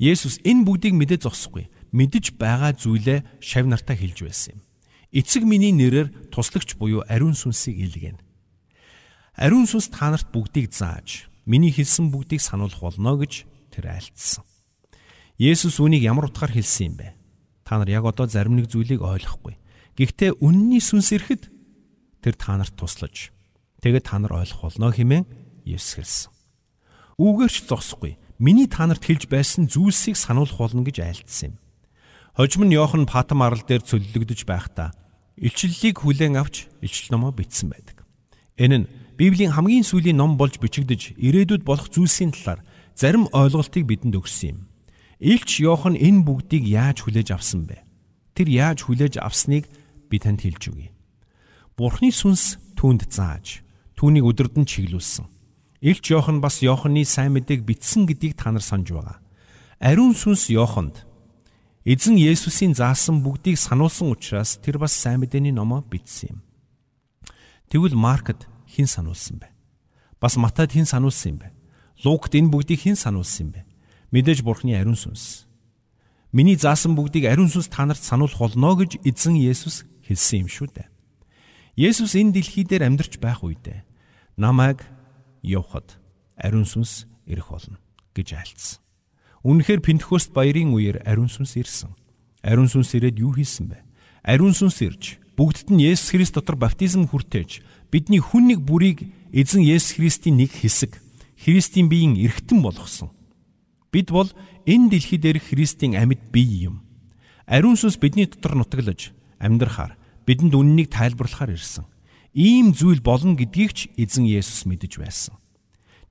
Есүс 0.03 0.43
энэ 0.43 0.67
бүгдийг 0.67 0.99
мэдээ 0.99 1.23
зогсохгүй 1.23 1.71
мэдэж 1.95 2.35
байгаа 2.35 2.75
зүйлээ 2.75 3.39
шав 3.39 3.65
нартаа 3.71 3.95
хэлж 3.95 4.19
байсан 4.27 4.59
юм. 4.59 4.61
Эцэг 5.11 5.43
миний 5.47 5.71
нэрээр 5.71 6.31
туслагч 6.31 6.75
буюу 6.75 7.07
ариун 7.07 7.35
сүнсийг 7.35 7.79
илгээнэ. 7.79 8.19
Ариун 9.39 9.67
сүнс 9.67 9.91
та 9.91 10.11
нарт 10.11 10.31
бүгдийг 10.31 10.71
зааж, 10.71 11.27
миний 11.47 11.71
хэлсэн 11.71 12.11
бүгдийг 12.11 12.43
сануулах 12.43 12.79
болно 12.79 13.15
гэж 13.15 13.47
тэр 13.71 13.91
айлтсан. 13.91 14.43
Есүс 15.39 15.79
үүнийг 15.83 16.03
ямар 16.03 16.31
утгаар 16.31 16.55
хэлсэн 16.55 16.87
юм 16.91 16.95
бэ? 16.99 17.20
Та 17.71 17.79
нар 17.79 17.87
яг 17.87 18.03
одоо 18.03 18.27
зарим 18.27 18.59
нэг 18.59 18.67
зүйлийг 18.67 18.99
ойлгохгүй. 18.99 19.55
Гэхдээ 19.95 20.43
үнний 20.43 20.83
сүнс 20.83 21.15
ирэхэд 21.15 21.47
тэр 22.19 22.35
та 22.35 22.59
нарт 22.59 22.75
туслаж, 22.75 23.31
тэгээд 23.79 24.11
та 24.11 24.19
нар 24.19 24.43
ойлгох 24.43 24.67
болно 24.75 24.91
хэмээн 24.91 25.23
Есүс 25.63 25.95
хэлсэн. 25.95 26.31
Үүгээрч 27.15 27.71
зогсохгүй. 27.71 28.19
Миний 28.43 28.67
та 28.67 28.91
нарт 28.91 29.07
хэлж 29.07 29.31
байсан 29.31 29.71
зүйлсийг 29.71 30.19
сануулах 30.19 30.59
болно 30.59 30.83
гэж 30.83 30.99
айлтсан 30.99 31.55
юм. 31.55 31.63
Хожим 32.35 32.67
нь 32.67 32.75
Йохан 32.75 33.07
Патам 33.07 33.39
арал 33.39 33.63
дээр 33.63 33.87
цөллөгдөж 33.87 34.43
байхдаа 34.43 34.91
илчлэлийг 35.39 36.03
хүлээн 36.03 36.43
авч 36.43 36.67
илчлэл 36.83 37.15
номоо 37.15 37.31
бичсэн 37.31 37.71
байдаг. 37.71 38.03
Энэ 38.59 38.83
нь 38.83 38.89
Библийн 39.15 39.55
хамгийн 39.55 39.87
сүүлийн 39.87 40.19
ном 40.19 40.35
болж 40.35 40.59
бичигдэж 40.59 41.15
ирээдүйд 41.15 41.63
болох 41.63 41.87
зүйлсийн 41.87 42.35
талаар 42.35 42.67
зарим 42.99 43.31
ойлголтыг 43.31 43.87
бидэнд 43.87 44.19
өгсөн 44.19 44.59
юм. 44.59 44.59
Илч 45.21 45.61
Йохан 45.61 45.93
энэ 45.93 46.25
бүгдийг 46.25 46.65
яаж 46.65 47.05
хүлээж 47.05 47.29
авсан 47.37 47.69
бэ? 47.69 47.85
Тэр 48.33 48.49
яаж 48.49 48.89
хүлээж 48.89 49.21
авсныг 49.21 49.69
би 50.09 50.17
танд 50.17 50.41
хэлж 50.41 50.73
өгье. 50.73 50.89
Бурхны 51.77 52.09
сүнс 52.09 52.57
түүнд 52.73 53.05
зааж, 53.05 53.61
түүнийг 53.93 54.25
өдөрдөн 54.25 54.65
чиглүүлсэн. 54.65 55.29
Илч 55.85 56.09
Йохан 56.09 56.41
бас 56.41 56.65
Йоханны 56.65 57.05
сайн 57.05 57.37
мэдээг 57.37 57.61
бичсэн 57.61 58.09
гэдгийг 58.09 58.33
та 58.33 58.49
нар 58.49 58.65
санаж 58.65 58.89
байгаа. 58.89 59.21
Ариун 59.77 60.17
сүнс 60.17 60.49
Йоханд 60.49 61.05
Эзэн 61.85 62.17
Есүсийн 62.17 62.73
заасан 62.73 63.21
бүгдийг 63.21 63.57
сануулсан 63.57 64.13
учраас 64.13 64.57
тэр 64.57 64.77
бас 64.81 64.93
сайн 64.93 65.21
мэдээний 65.21 65.53
номоо 65.53 65.85
бичсэн 65.85 66.37
юм. 66.37 66.39
Тэгвэл 67.69 67.97
Маркд 67.97 68.45
хэн 68.69 68.85
сануулсан 68.85 69.41
бэ? 69.41 69.49
Бас 70.21 70.37
Матад 70.37 70.73
хэн 70.73 70.85
сануулсан 70.85 71.33
юм 71.33 71.37
бэ? 71.41 71.49
Лукд 72.05 72.37
энэ 72.37 72.53
бүгдийг 72.53 72.85
хэн 72.85 72.97
сануулсан 72.97 73.49
юм 73.49 73.51
бэ? 73.57 73.61
Мэдээж 74.11 74.43
Бурхны 74.43 74.75
ариун 74.75 74.99
сүнс. 74.99 75.47
Миний 76.31 76.59
заасан 76.59 76.95
бүгдийг 76.95 77.31
ариун 77.31 77.47
сүнс 77.47 77.71
та 77.71 77.87
нарт 77.87 78.03
сануулах 78.03 78.39
болно 78.39 78.75
гэж 78.75 78.99
эзэн 79.07 79.39
Есүс 79.39 79.87
хэлсэн 80.03 80.43
юм 80.43 80.49
шүү 80.51 80.67
дээ. 80.75 80.87
Есүс 81.79 82.19
энэ 82.19 82.35
дэлхий 82.35 82.67
дээр 82.67 82.91
амьдарч 82.91 83.19
байх 83.23 83.43
үедээ 83.43 83.87
намайг 84.35 84.83
явахад 85.39 85.95
ариун 86.35 86.67
сүнс 86.67 87.07
ирэх 87.23 87.47
болно 87.47 87.79
гэж 88.11 88.35
айлцсан. 88.35 88.83
Үнэхээр 89.47 89.79
Пентекост 89.79 90.35
баярын 90.35 90.75
үеэр 90.75 91.07
ариун 91.07 91.31
сүнс 91.31 91.55
ирсэн. 91.55 91.95
Ариун 92.43 92.67
сүнс 92.67 92.91
ирээд 92.93 93.23
юу 93.23 93.31
хийсэн 93.31 93.71
бэ? 93.71 93.79
Ариун 94.27 94.51
сүнс 94.51 94.83
ирж 94.83 95.17
бүгдд 95.39 95.71
нь 95.71 95.87
Есүс 95.87 96.11
Христ 96.11 96.35
дотор 96.35 96.59
баптизм 96.59 97.07
хүртээж 97.07 97.63
бидний 97.89 98.19
хүн 98.19 98.51
нэг 98.51 98.59
бүрийг 98.61 99.07
эзэн 99.31 99.63
Есүс 99.63 99.95
Христийн 99.97 100.37
нэг 100.37 100.51
хэсэг 100.51 100.99
Христийн 101.39 101.89
биеийн 101.89 102.19
эргэтэн 102.19 102.61
болгосон. 102.61 103.09
Бид 103.91 104.11
бол 104.11 104.31
энэ 104.65 104.89
дэлхий 104.89 105.19
дээр 105.19 105.39
Христийн 105.43 105.99
амьд 105.99 106.31
бие 106.31 106.71
юм. 106.71 106.87
Ариун 107.45 107.75
сүнс 107.75 107.99
бидний 107.99 108.25
дотор 108.25 108.55
нутаглаж 108.55 109.11
амьдрахаар 109.35 109.99
бидэнд 110.23 110.55
үннийг 110.55 110.87
тайлбарлахаар 110.95 111.59
ирсэн. 111.59 111.83
Ийм 112.31 112.71
зүйл 112.71 113.03
болно 113.03 113.35
гэдгийг 113.35 113.71
ч 113.75 113.79
эзэн 113.99 114.23
Есүс 114.23 114.63
мэдэж 114.63 115.03
байсан. 115.03 115.35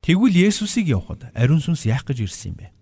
Тэгвэл 0.04 0.36
Есүсийг 0.36 0.92
явахад 0.92 1.32
ариун 1.32 1.64
сүнс 1.64 1.88
яах 1.88 2.04
гэж 2.04 2.28
ирсэн 2.28 2.52
юм 2.52 2.56
бэ? 2.60 2.72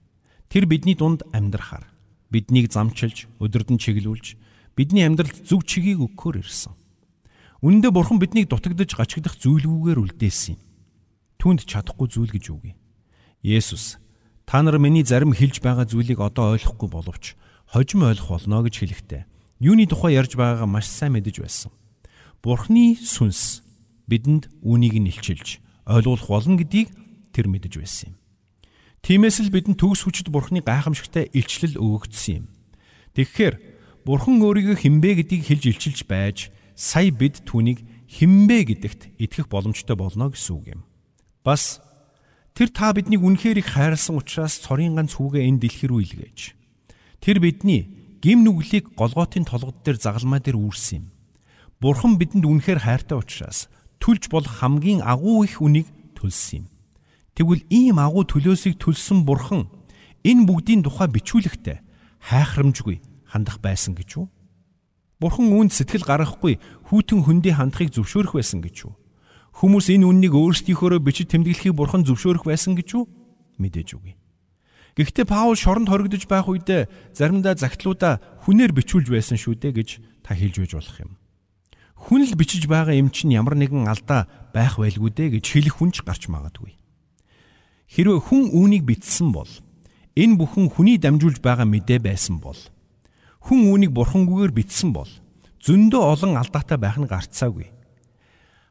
Тэр 0.51 0.67
бидний 0.67 0.99
дунд 0.99 1.23
амьдрахаар 1.31 1.87
биднийг 2.35 2.75
замчилж, 2.75 3.31
өдөрдөн 3.39 3.79
чиглүүлж, 3.79 4.35
бидний 4.75 5.07
амьдралд 5.07 5.47
зөв 5.47 5.63
чигийг 5.63 6.03
өгөхөөр 6.03 6.43
ирсэн. 6.43 6.75
Үнэндээ 7.63 7.93
Бурхан 7.95 8.19
биднийг 8.19 8.51
дутагдж 8.51 8.95
гачигдах 8.99 9.39
зүйлгүйгээр 9.39 9.99
үлдээсэн 10.03 10.55
юм. 10.55 10.63
Түүнд 11.39 11.67
чадахгүй 11.67 12.07
зүйл 12.11 12.31
гэж 12.31 12.45
үгүй. 12.55 12.75
Есүс 13.43 13.99
та 14.49 14.63
нар 14.65 14.81
миний 14.81 15.05
зарим 15.05 15.37
хэлж 15.37 15.61
байгаа 15.61 15.85
зүйлийг 15.85 16.25
одоо 16.25 16.57
ойлгохгүй 16.57 16.89
боловч 16.89 17.37
хожим 17.69 18.09
ойлгох 18.09 18.41
болно 18.41 18.65
гэж 18.65 18.81
хэлэхдээ 18.81 19.23
юуны 19.61 19.85
тухай 19.85 20.17
ярьж 20.17 20.41
байгаагаа 20.41 20.65
маш 20.65 20.89
сайн 20.89 21.13
мэдэж 21.21 21.45
байсан. 21.45 21.69
Бурхны 22.41 22.97
сүнс 22.97 23.61
бидэнд 24.09 24.49
үүнийг 24.65 24.97
нь 24.97 25.13
илчилж 25.13 25.61
ойлгуулах 25.85 26.33
болно 26.33 26.57
гэдгийг 26.65 26.89
тэр 27.37 27.45
мэдэж 27.53 27.77
байсан 27.77 28.17
юм. 28.17 28.17
Тиймээс 29.05 29.37
л 29.45 29.53
бидэнд 29.53 29.77
төгс 29.77 30.09
хүчит 30.09 30.33
Бурхны 30.33 30.65
гайхамшигтай 30.65 31.29
илчлэл 31.29 31.77
өгөгдсөн 31.77 32.41
юм. 32.41 32.47
Тэгэхээр 33.21 33.55
Бурхан 34.09 34.41
өөрийгөө 34.41 34.81
хинбэ 34.81 35.29
гэдгийг 35.29 35.45
хэлж 35.45 35.65
илчилж 35.77 36.01
байж 36.09 36.49
сая 36.73 37.13
бид 37.13 37.45
түүнийг 37.45 37.85
хинбэ 38.09 38.65
гэдэгт 38.65 39.13
итгэх 39.21 39.53
боломжтой 39.53 39.93
болно 39.93 40.33
гэсэн 40.33 40.57
үг 40.57 40.67
юм. 40.73 40.81
Бас 41.45 41.85
тэр 42.59 42.75
та 42.75 42.91
биднийг 42.91 43.23
үнэхээр 43.23 43.63
их 43.63 43.71
хайрлсан 43.71 44.19
учраас 44.19 44.59
цорын 44.59 44.99
ганц 44.99 45.15
хүүгээ 45.15 45.47
энэ 45.47 45.63
дэлхий 45.63 45.87
рүү 45.87 46.03
илгээж. 46.03 46.59
Тэр 47.23 47.39
бидний 47.39 47.87
гим 48.19 48.43
нүглийг 48.43 48.99
голготын 48.99 49.47
толгод 49.47 49.87
дээр 49.87 50.03
загалмай 50.03 50.43
дээр 50.43 50.59
үүрсэн 50.59 51.07
юм. 51.07 51.15
Бурхан 51.79 52.19
бидэнд 52.19 52.43
үнэхээр 52.43 52.83
хайртай 52.83 53.15
учраас 53.15 53.71
түлж 54.03 54.27
болох 54.27 54.59
хамгийн 54.59 55.07
агуу 55.07 55.47
их 55.47 55.63
үнийг 55.63 55.87
төлсөн 56.19 56.67
юм. 56.67 56.75
Тэгвэл 57.39 57.63
ийм 57.71 58.03
агуу 58.03 58.27
төлөөсийг 58.27 58.83
төлсөн 58.83 59.23
Бурхан 59.23 59.71
энэ 60.27 60.43
бүгдийн 60.43 60.83
тухай 60.83 61.07
бичүүлэхдээ 61.15 61.79
хайхрамжгүй 62.27 62.99
хандах 63.23 63.63
байсан 63.63 63.95
гэж 63.95 64.19
үү? 64.19 64.27
Бурхан 65.23 65.47
үүнд 65.55 65.71
сэтгэл 65.71 66.03
гаргахгүй 66.03 66.59
хүүтэн 66.91 67.23
хөндий 67.23 67.55
хандахыг 67.55 67.95
зөвшөөрөх 67.95 68.35
байсан 68.35 68.67
гэж 68.67 68.91
үү? 68.91 68.95
Хүмүүс 69.59 69.91
энэ 69.91 70.07
үннийг 70.07 70.39
өөрсдийнхөөрөө 70.39 71.03
бичиж 71.03 71.35
тэмдэглэхийг 71.35 71.75
Бурхан 71.75 72.07
зөвшөөрөх 72.07 72.47
байсан 72.47 72.79
гэж 72.79 72.95
үү? 72.95 73.05
Мэдээж 73.59 73.99
үгүй. 73.99 74.15
Гэхдээ 74.95 75.27
Паул 75.27 75.59
шоронд 75.59 75.91
хоригдож 75.91 76.31
байх 76.31 76.47
үедээ 76.47 76.87
заримдаа 77.11 77.59
загтлуудаа 77.59 78.23
хүнээр 78.47 78.71
бичүүлж 78.71 79.11
байсан 79.11 79.35
шүү 79.35 79.59
дээ 79.59 79.75
гэж 79.83 79.89
та 80.23 80.39
хэлж 80.39 80.63
байж 80.63 80.73
болох 80.79 80.99
юм. 81.03 81.13
Хүн 81.99 82.23
л 82.23 82.39
бичиж 82.39 82.71
байгаа 82.71 82.95
юм 82.95 83.11
чинь 83.11 83.35
ямар 83.35 83.59
нэгэн 83.59 83.91
алдаа 83.91 84.31
байх 84.55 84.79
байлгүй 84.79 85.11
дээ 85.11 85.43
гэж 85.43 85.45
хэлэх 85.51 85.83
хүнч 85.83 86.07
гарч 86.07 86.31
магадгүй. 86.31 86.79
Хэрвээ 87.91 88.31
хүн 88.31 88.55
үүнийг 88.55 88.87
бичсэн 88.87 89.35
бол 89.35 89.51
энэ 90.15 90.39
бүхэн 90.39 90.71
хүний 90.71 91.03
дамжуулж 91.03 91.43
байгаа 91.43 91.67
мэдээ 91.67 91.99
байсан 91.99 92.39
бол 92.39 92.59
хүн 93.43 93.75
үүнийг 93.75 93.91
бурхангүйгээр 93.91 94.55
бичсэн 94.55 94.95
бол 94.95 95.11
зөндөө 95.67 96.03
олон 96.15 96.39
алдаатай 96.39 96.79
байх 96.79 96.95
нь 96.95 97.11
гарцаагүй. 97.11 97.75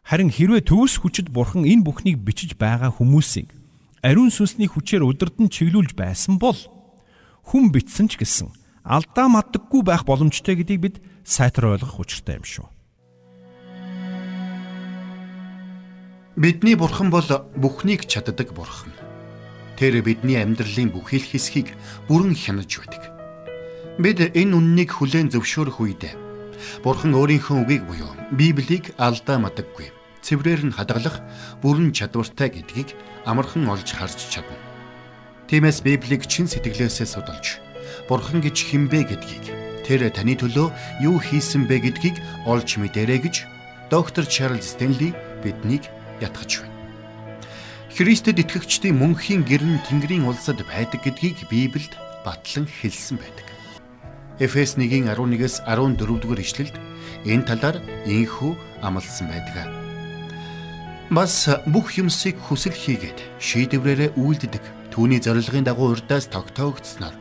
Харин 0.08 0.32
хэрвээ 0.32 0.64
төгс 0.64 1.04
хүчит 1.04 1.28
бурхан 1.36 1.68
энэ 1.68 1.84
бүхнийг 1.84 2.24
бичиж 2.24 2.56
байгаа 2.56 2.96
хүмүүсийг 2.96 3.52
ариун 4.00 4.32
сүнсний 4.32 4.72
хүчээр 4.72 5.04
удирдан 5.04 5.52
чиглүүлж 5.52 6.00
байсан 6.00 6.40
бол 6.40 6.56
хүн 7.44 7.76
бичсэн 7.76 8.08
ч 8.08 8.16
гэсэн 8.16 8.56
алдаа 8.88 9.28
мадаггүй 9.28 9.84
байх 9.84 10.08
боломжтой 10.08 10.56
гэдгийг 10.56 10.80
бид 10.80 10.96
сайтар 11.28 11.76
ойлгох 11.76 12.00
учиртай 12.00 12.40
юм 12.40 12.48
шүү. 12.48 12.68
Бидний 16.40 16.80
бурхан 16.80 17.12
бол 17.12 17.28
бүхнийг 17.60 18.08
чаддаг 18.08 18.56
бурхан. 18.56 18.96
Тэр 19.76 20.00
бидний 20.08 20.40
амьдралын 20.40 20.96
бүхий 20.96 21.20
л 21.20 21.28
хэсгийг 21.36 21.76
бүрэн 22.08 22.32
хянаж 22.32 22.72
байдаг. 22.80 23.04
Бид 24.00 24.24
энэ 24.24 24.56
үннийг 24.56 24.96
хүлээн 24.96 25.36
зөвшөөрөх 25.36 25.84
үед 25.84 26.16
Бурхан 26.84 27.14
өөрийнхөө 27.14 27.58
үгийг 27.64 27.84
буюу 27.86 28.14
Библийг 28.34 28.94
алдаа 28.98 29.38
мадаггүй. 29.38 29.97
Цэврээр 30.28 30.68
нь 30.68 30.76
хадгалах 30.76 31.24
бүрэн 31.64 31.96
чадвартай 31.96 32.52
гэдгийг 32.52 32.92
амархан 33.24 33.64
олж 33.72 33.96
харж 33.96 34.28
чадна. 34.28 34.60
Тиймээс 35.48 35.80
Библийг 35.88 36.28
чин 36.28 36.52
сэтгэлээсээ 36.52 37.08
судалж 37.08 37.64
Бурхан 38.12 38.44
гэж 38.44 38.58
хинбэ 38.68 39.08
гэдгийг 39.08 39.48
тэр 39.88 40.12
таны 40.12 40.36
төлөө 40.36 40.68
юу 41.00 41.16
хийсэн 41.24 41.64
бэ 41.72 41.80
гэдгийг 41.80 42.20
олж 42.44 42.76
мэдэрэй 42.76 43.24
гэж 43.24 43.48
доктор 43.88 44.28
Чарлз 44.28 44.76
Стенли 44.76 45.16
биднийг 45.48 45.88
ятгах 46.20 46.44
байна. 46.44 46.76
Христэд 47.96 48.44
итгэгчдийн 48.44 49.00
мөнхийн 49.00 49.48
гэрн 49.48 49.80
Тэнгэрийн 49.88 50.28
улсад 50.28 50.60
байдаг 50.68 51.08
гэдгийг 51.08 51.48
Библиэд 51.48 51.96
батлан 52.28 52.68
хэлсэн 52.68 53.16
байдаг. 53.16 53.48
Эфес 54.44 54.76
1-ийн 54.76 55.08
11-ээс 55.08 55.64
14 55.64 56.20
дугаар 56.20 56.44
ишлэлд 56.44 56.76
энэ 57.24 57.48
талаар 57.48 57.80
инхүү 58.04 58.52
амласан 58.84 59.32
байдаг. 59.32 59.77
Бас 61.08 61.48
бүх 61.64 61.96
юмсыг 61.96 62.36
хүсэл 62.36 62.76
хийгээд 62.76 63.40
шийдвэрээрээ 63.40 64.20
үйлддэг 64.20 64.60
түүний 64.92 65.24
зорилгын 65.24 65.64
дагуу 65.64 65.96
урдаас 65.96 66.28
тогтоогдсноор 66.28 67.16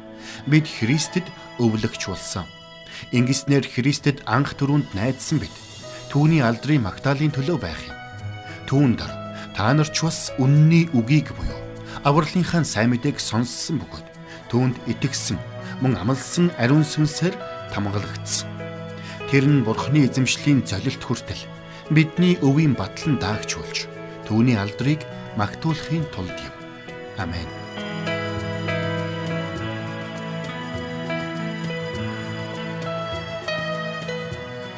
бид 0.51 0.67
Христэд 0.67 1.23
өвлөгч 1.63 2.11
болсон. 2.11 2.51
Ингэснээр 3.15 3.63
Христэд 3.63 4.27
анх 4.27 4.59
түрүүнд 4.59 4.91
найдсан 4.91 5.39
бид 5.39 5.55
түүний 6.11 6.43
алдрын 6.43 6.83
магтаалын 6.83 7.31
төлөө 7.31 7.59
байх 7.63 7.79
юм. 7.87 7.95
Түүнд 8.67 9.07
та 9.55 9.71
нар 9.71 9.87
ч 9.87 10.03
бас 10.03 10.35
үнний 10.35 10.91
үгийг 10.91 11.31
буюу 11.39 11.55
авралынхаа 12.03 12.67
сайн 12.67 12.91
мэдээг 12.91 13.23
сонссон 13.23 13.79
бөгөөд 13.87 14.07
түүнд 14.51 14.83
итгэсэн 14.91 15.39
мөн 15.79 15.95
амлсан 15.95 16.51
ариун 16.59 16.83
сүнсээр 16.83 17.39
тамгалагдсан. 17.71 18.51
Тэр 19.31 19.47
нь 19.47 19.63
Бурхны 19.63 20.11
эзэмшлийн 20.11 20.67
золилт 20.67 21.03
хүртэл 21.07 21.56
бидний 21.91 22.35
өвийн 22.43 22.75
батлан 22.75 23.19
даагчулж 23.23 23.87
түүний 24.27 24.59
алдрыг 24.59 25.07
магтуулахын 25.39 26.03
тулд 26.11 26.35
юм. 26.35 26.55
Амен. 27.17 27.47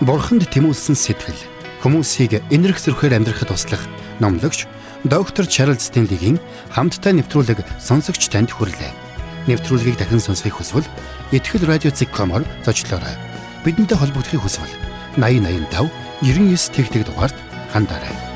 Бурханд 0.04 0.44
тэмүүлсэн 0.52 0.94
сэтгэл 0.94 1.40
хүмүүсийг 1.82 2.44
энэрх 2.52 2.78
зөрхөөр 2.78 3.16
амьдрахад 3.18 3.50
туслах 3.50 3.82
номлогч 4.20 4.68
доктор 5.04 5.48
Чарлз 5.48 5.88
Стенлигийн 5.88 6.38
хамттай 6.70 7.16
нэвтрүүлэг 7.16 7.64
сонсогч 7.80 8.30
танд 8.30 8.52
хүрэлээ 8.52 8.92
нэвтрүүлгийг 9.48 9.96
дахин 9.96 10.20
сонсохыг 10.20 10.60
хүсвэл 10.60 10.86
ихтгэл 11.32 11.66
радиоцик.com-оор 11.66 12.44
зочлоорой. 12.62 13.16
Бидэнтэй 13.64 13.96
холбогдохыг 13.96 14.44
хүсвэл 14.44 14.72
8085 15.16 16.07
99 16.20 16.74
тэгтэг 16.74 17.06
дугаард 17.06 17.36
хандаарай. 17.72 18.27